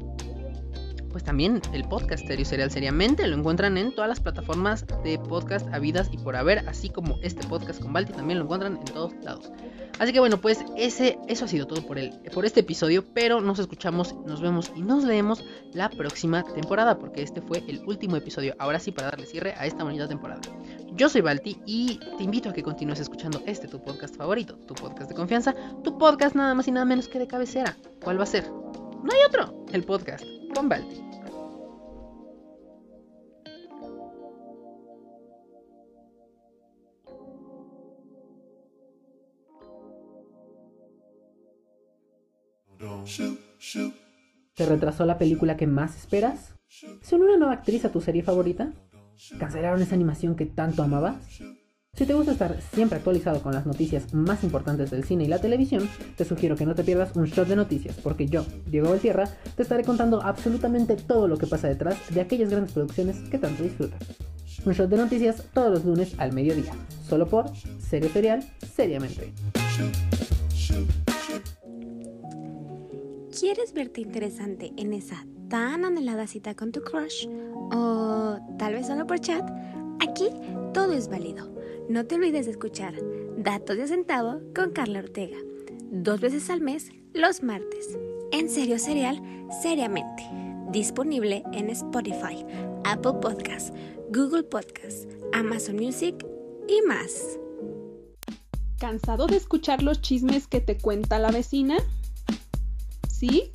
pues 1.15 1.23
también 1.23 1.61
el 1.71 1.85
podcast 1.85 2.27
Serio 2.27 2.43
Serial 2.43 2.69
Seriamente 2.69 3.25
lo 3.25 3.37
encuentran 3.37 3.77
en 3.77 3.95
todas 3.95 4.09
las 4.09 4.19
plataformas 4.19 4.85
de 5.01 5.17
podcast 5.17 5.65
habidas 5.73 6.09
y 6.11 6.17
por 6.17 6.35
haber, 6.35 6.67
así 6.67 6.89
como 6.89 7.17
este 7.21 7.47
podcast 7.47 7.81
con 7.81 7.93
Balti 7.93 8.11
también 8.11 8.37
lo 8.37 8.43
encuentran 8.43 8.75
en 8.75 8.83
todos 8.83 9.13
lados. 9.23 9.49
Así 9.97 10.11
que 10.11 10.19
bueno, 10.19 10.41
pues 10.41 10.65
ese, 10.75 11.17
eso 11.29 11.45
ha 11.45 11.47
sido 11.47 11.67
todo 11.67 11.87
por, 11.87 11.99
el, 11.99 12.19
por 12.33 12.45
este 12.45 12.59
episodio, 12.59 13.05
pero 13.13 13.39
nos 13.39 13.59
escuchamos, 13.59 14.13
nos 14.25 14.41
vemos 14.41 14.73
y 14.75 14.81
nos 14.81 15.05
leemos 15.05 15.45
la 15.71 15.89
próxima 15.89 16.43
temporada, 16.43 16.99
porque 16.99 17.21
este 17.21 17.41
fue 17.41 17.63
el 17.65 17.81
último 17.85 18.17
episodio, 18.17 18.53
ahora 18.59 18.81
sí 18.81 18.91
para 18.91 19.11
darle 19.11 19.25
cierre 19.25 19.53
a 19.57 19.65
esta 19.65 19.85
bonita 19.85 20.09
temporada. 20.09 20.41
Yo 20.95 21.07
soy 21.07 21.21
Balti 21.21 21.61
y 21.65 21.97
te 22.17 22.25
invito 22.25 22.49
a 22.49 22.53
que 22.53 22.61
continúes 22.61 22.99
escuchando 22.99 23.41
este 23.45 23.69
tu 23.69 23.81
podcast 23.81 24.17
favorito, 24.17 24.57
tu 24.67 24.73
podcast 24.73 25.07
de 25.07 25.15
confianza, 25.15 25.55
tu 25.81 25.97
podcast 25.97 26.35
nada 26.35 26.53
más 26.53 26.67
y 26.67 26.71
nada 26.71 26.85
menos 26.85 27.07
que 27.07 27.19
de 27.19 27.27
cabecera. 27.27 27.77
¿Cuál 28.03 28.19
va 28.19 28.23
a 28.23 28.27
ser? 28.27 28.51
No 28.51 29.13
hay 29.13 29.19
otro, 29.25 29.65
el 29.71 29.85
podcast 29.85 30.25
con 30.55 30.69
Balti. 30.69 31.01
¿Te 44.55 44.65
retrasó 44.65 45.05
la 45.05 45.17
película 45.17 45.57
que 45.57 45.67
más 45.67 45.95
esperas? 45.97 46.55
¿Se 46.67 47.15
una 47.15 47.37
nueva 47.37 47.53
actriz 47.53 47.85
a 47.85 47.91
tu 47.91 48.01
serie 48.01 48.23
favorita? 48.23 48.73
¿Cancelaron 49.39 49.81
esa 49.81 49.95
animación 49.95 50.35
que 50.35 50.45
tanto 50.45 50.81
amabas? 50.81 51.41
Si 51.95 52.05
te 52.05 52.13
gusta 52.13 52.33
estar 52.33 52.61
siempre 52.73 52.97
actualizado 52.97 53.41
con 53.41 53.53
las 53.53 53.65
noticias 53.65 54.13
más 54.13 54.43
importantes 54.43 54.91
del 54.91 55.05
cine 55.05 55.23
y 55.23 55.27
la 55.27 55.39
televisión, 55.39 55.89
te 56.17 56.25
sugiero 56.25 56.57
que 56.57 56.65
no 56.65 56.75
te 56.75 56.83
pierdas 56.83 57.15
un 57.15 57.23
shot 57.23 57.47
de 57.47 57.55
noticias, 57.55 57.95
porque 58.03 58.27
yo, 58.27 58.45
Diego 58.65 58.89
Valtierra, 58.89 59.29
te 59.55 59.63
estaré 59.63 59.85
contando 59.85 60.21
absolutamente 60.21 60.97
todo 60.97 61.29
lo 61.29 61.37
que 61.37 61.47
pasa 61.47 61.69
detrás 61.69 61.97
de 62.13 62.19
aquellas 62.19 62.49
grandes 62.49 62.73
producciones 62.73 63.17
que 63.29 63.37
tanto 63.37 63.63
disfrutas. 63.63 63.99
Un 64.65 64.73
shot 64.73 64.89
de 64.89 64.97
noticias 64.97 65.43
todos 65.53 65.71
los 65.71 65.85
lunes 65.85 66.15
al 66.17 66.33
mediodía, 66.33 66.73
solo 67.07 67.27
por 67.27 67.45
Serie 67.79 68.09
Serial, 68.09 68.43
seriamente. 68.75 69.31
¿Quieres 73.39 73.73
verte 73.73 74.01
interesante 74.01 74.73
en 74.75 74.91
esa 74.91 75.25
tan 75.49 75.85
anhelada 75.85 76.27
cita 76.27 76.55
con 76.55 76.73
tu 76.73 76.81
crush? 76.81 77.25
¿O 77.71 78.37
tal 78.59 78.73
vez 78.73 78.87
solo 78.87 79.07
por 79.07 79.21
chat? 79.21 79.49
Aquí 80.01 80.27
todo 80.73 80.91
es 80.91 81.07
válido. 81.07 81.55
No 81.87 82.03
te 82.07 82.15
olvides 82.15 82.45
de 82.45 82.51
escuchar 82.51 82.95
Datos 83.37 83.77
de 83.77 83.87
Centavo 83.87 84.41
con 84.55 84.71
Carla 84.71 84.99
Ortega. 84.99 85.37
Dos 85.91 86.19
veces 86.19 86.49
al 86.49 86.59
mes, 86.59 86.89
los 87.13 87.43
martes. 87.43 87.99
En 88.31 88.49
serio 88.49 88.79
serial, 88.79 89.21
seriamente. 89.61 90.23
Disponible 90.71 91.43
en 91.53 91.69
Spotify, 91.69 92.43
Apple 92.85 93.19
Podcasts, 93.21 93.71
Google 94.11 94.41
Podcasts, 94.43 95.07
Amazon 95.31 95.75
Music 95.75 96.25
y 96.67 96.81
más. 96.87 97.37
¿Cansado 98.79 99.27
de 99.27 99.37
escuchar 99.37 99.83
los 99.83 100.01
chismes 100.01 100.47
que 100.47 100.61
te 100.61 100.79
cuenta 100.79 101.19
la 101.19 101.29
vecina? 101.29 101.77
¿Sí? 103.07 103.51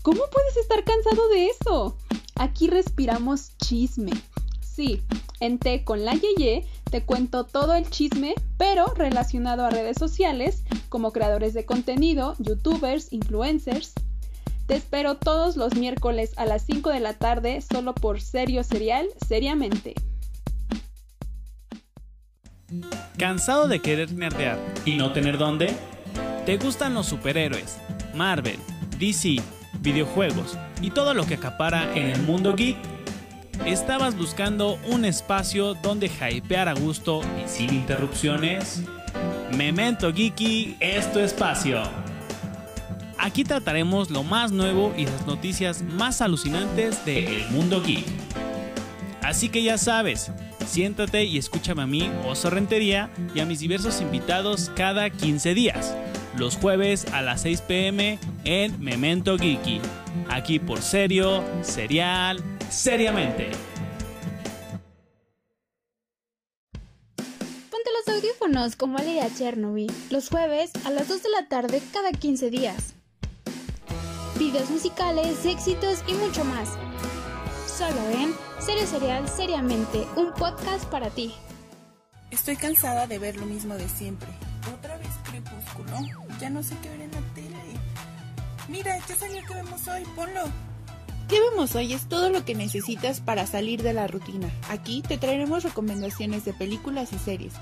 ¿Cómo 0.00 0.22
puedes 0.32 0.56
estar 0.56 0.82
cansado 0.84 1.28
de 1.28 1.48
eso? 1.48 1.98
Aquí 2.36 2.66
respiramos 2.68 3.58
chisme. 3.58 4.12
Sí, 4.62 5.02
en 5.40 5.58
Té 5.58 5.84
con 5.84 6.04
la 6.04 6.14
Yeye 6.14 6.64
te 6.90 7.02
cuento 7.02 7.44
todo 7.44 7.74
el 7.74 7.88
chisme, 7.90 8.34
pero 8.56 8.86
relacionado 8.94 9.64
a 9.64 9.70
redes 9.70 9.98
sociales, 9.98 10.64
como 10.88 11.12
creadores 11.12 11.54
de 11.54 11.64
contenido, 11.64 12.34
youtubers, 12.38 13.12
influencers. 13.12 13.92
Te 14.66 14.76
espero 14.76 15.16
todos 15.16 15.56
los 15.56 15.74
miércoles 15.74 16.32
a 16.36 16.46
las 16.46 16.64
5 16.64 16.90
de 16.90 17.00
la 17.00 17.14
tarde 17.14 17.60
solo 17.60 17.94
por 17.94 18.20
Serio 18.20 18.62
Serial, 18.64 19.08
seriamente. 19.26 19.94
¿Cansado 23.16 23.66
de 23.66 23.80
querer 23.80 24.12
nerdear 24.12 24.58
y 24.84 24.96
no 24.96 25.12
tener 25.12 25.38
dónde? 25.38 25.74
¿Te 26.44 26.56
gustan 26.58 26.94
los 26.94 27.06
superhéroes, 27.06 27.78
Marvel, 28.14 28.58
DC, 28.98 29.36
videojuegos 29.80 30.56
y 30.80 30.90
todo 30.90 31.14
lo 31.14 31.26
que 31.26 31.34
acapara 31.34 31.94
en 31.94 32.08
el 32.10 32.22
mundo 32.22 32.54
geek? 32.54 32.97
¿Estabas 33.66 34.16
buscando 34.16 34.78
un 34.86 35.04
espacio 35.04 35.74
donde 35.74 36.06
hypear 36.06 36.68
a 36.68 36.74
gusto 36.74 37.20
y 37.44 37.48
sin 37.48 37.74
interrupciones? 37.74 38.82
Memento 39.56 40.12
Geeky 40.12 40.76
es 40.80 41.12
tu 41.12 41.18
espacio. 41.18 41.82
Aquí 43.18 43.44
trataremos 43.44 44.10
lo 44.10 44.22
más 44.22 44.52
nuevo 44.52 44.94
y 44.96 45.04
las 45.04 45.26
noticias 45.26 45.82
más 45.82 46.22
alucinantes 46.22 47.04
del 47.04 47.48
mundo 47.50 47.82
geek. 47.82 48.06
Así 49.22 49.48
que 49.48 49.62
ya 49.62 49.76
sabes, 49.76 50.30
siéntate 50.66 51.24
y 51.24 51.36
escúchame 51.36 51.82
a 51.82 51.86
mí, 51.86 52.10
Oso 52.26 52.48
Rentería, 52.48 53.10
y 53.34 53.40
a 53.40 53.44
mis 53.44 53.58
diversos 53.58 54.00
invitados 54.00 54.70
cada 54.76 55.10
15 55.10 55.52
días, 55.54 55.94
los 56.38 56.56
jueves 56.56 57.06
a 57.12 57.20
las 57.20 57.42
6 57.42 57.60
pm 57.62 58.18
en 58.44 58.80
Memento 58.82 59.36
Geeky, 59.36 59.80
aquí 60.30 60.58
por 60.58 60.80
Serio, 60.80 61.42
Serial, 61.62 62.42
Seriamente. 62.70 63.50
Ponte 67.70 67.90
los 67.92 68.14
audífonos 68.14 68.76
como 68.76 68.98
a 68.98 69.34
Chernobyl, 69.34 69.90
los 70.10 70.28
jueves 70.28 70.70
a 70.84 70.90
las 70.90 71.08
2 71.08 71.22
de 71.22 71.28
la 71.30 71.48
tarde 71.48 71.82
cada 71.92 72.12
15 72.12 72.50
días. 72.50 72.94
Videos 74.38 74.70
musicales, 74.70 75.44
éxitos 75.44 76.04
y 76.06 76.12
mucho 76.14 76.44
más. 76.44 76.70
Solo 77.66 78.00
en 78.10 78.34
Serio 78.60 78.86
Serial 78.86 79.28
Seriamente, 79.28 80.06
un 80.16 80.32
podcast 80.32 80.84
para 80.86 81.10
ti. 81.10 81.34
Estoy 82.30 82.56
cansada 82.56 83.06
de 83.06 83.18
ver 83.18 83.36
lo 83.36 83.46
mismo 83.46 83.74
de 83.74 83.88
siempre. 83.88 84.28
Otra 84.76 84.98
vez 84.98 85.08
crepúsculo. 85.24 85.96
Ya 86.38 86.50
no 86.50 86.62
sé 86.62 86.76
qué 86.82 86.90
ver 86.90 87.00
en 87.00 87.12
la 87.12 87.20
tele. 87.34 87.56
Mira, 88.68 88.98
ya 89.08 89.16
salió 89.16 89.42
que 89.46 89.54
vemos 89.54 89.88
hoy, 89.88 90.02
ponlo. 90.14 90.67
¿Qué 91.28 91.38
vemos 91.40 91.74
hoy? 91.74 91.92
Es 91.92 92.08
todo 92.08 92.30
lo 92.30 92.46
que 92.46 92.54
necesitas 92.54 93.20
para 93.20 93.46
salir 93.46 93.82
de 93.82 93.92
la 93.92 94.06
rutina. 94.06 94.50
Aquí 94.70 95.02
te 95.02 95.18
traeremos 95.18 95.62
recomendaciones 95.62 96.46
de 96.46 96.54
películas 96.54 97.12
y 97.12 97.18
series. 97.18 97.52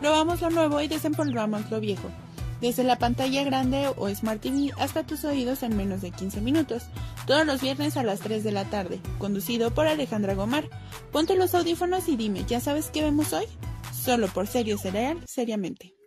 Probamos 0.00 0.40
lo 0.40 0.48
nuevo 0.48 0.80
y 0.80 0.88
desempolvamos 0.88 1.70
lo 1.70 1.80
viejo. 1.80 2.08
Desde 2.62 2.82
la 2.82 2.98
pantalla 2.98 3.44
grande 3.44 3.88
o 3.94 4.08
Smart 4.08 4.40
TV 4.40 4.72
hasta 4.78 5.02
tus 5.02 5.24
oídos 5.24 5.62
en 5.62 5.76
menos 5.76 6.00
de 6.00 6.12
15 6.12 6.40
minutos. 6.40 6.84
Todos 7.26 7.44
los 7.44 7.60
viernes 7.60 7.98
a 7.98 8.04
las 8.04 8.20
3 8.20 8.42
de 8.42 8.52
la 8.52 8.64
tarde. 8.64 9.00
Conducido 9.18 9.74
por 9.74 9.86
Alejandra 9.86 10.32
Gomar. 10.32 10.70
Ponte 11.12 11.36
los 11.36 11.54
audífonos 11.54 12.08
y 12.08 12.16
dime, 12.16 12.44
¿ya 12.48 12.58
sabes 12.58 12.88
qué 12.90 13.02
vemos 13.02 13.34
hoy? 13.34 13.44
Solo 13.92 14.28
por 14.28 14.46
Serio 14.46 14.78
Cereal, 14.78 15.22
seriamente. 15.26 15.99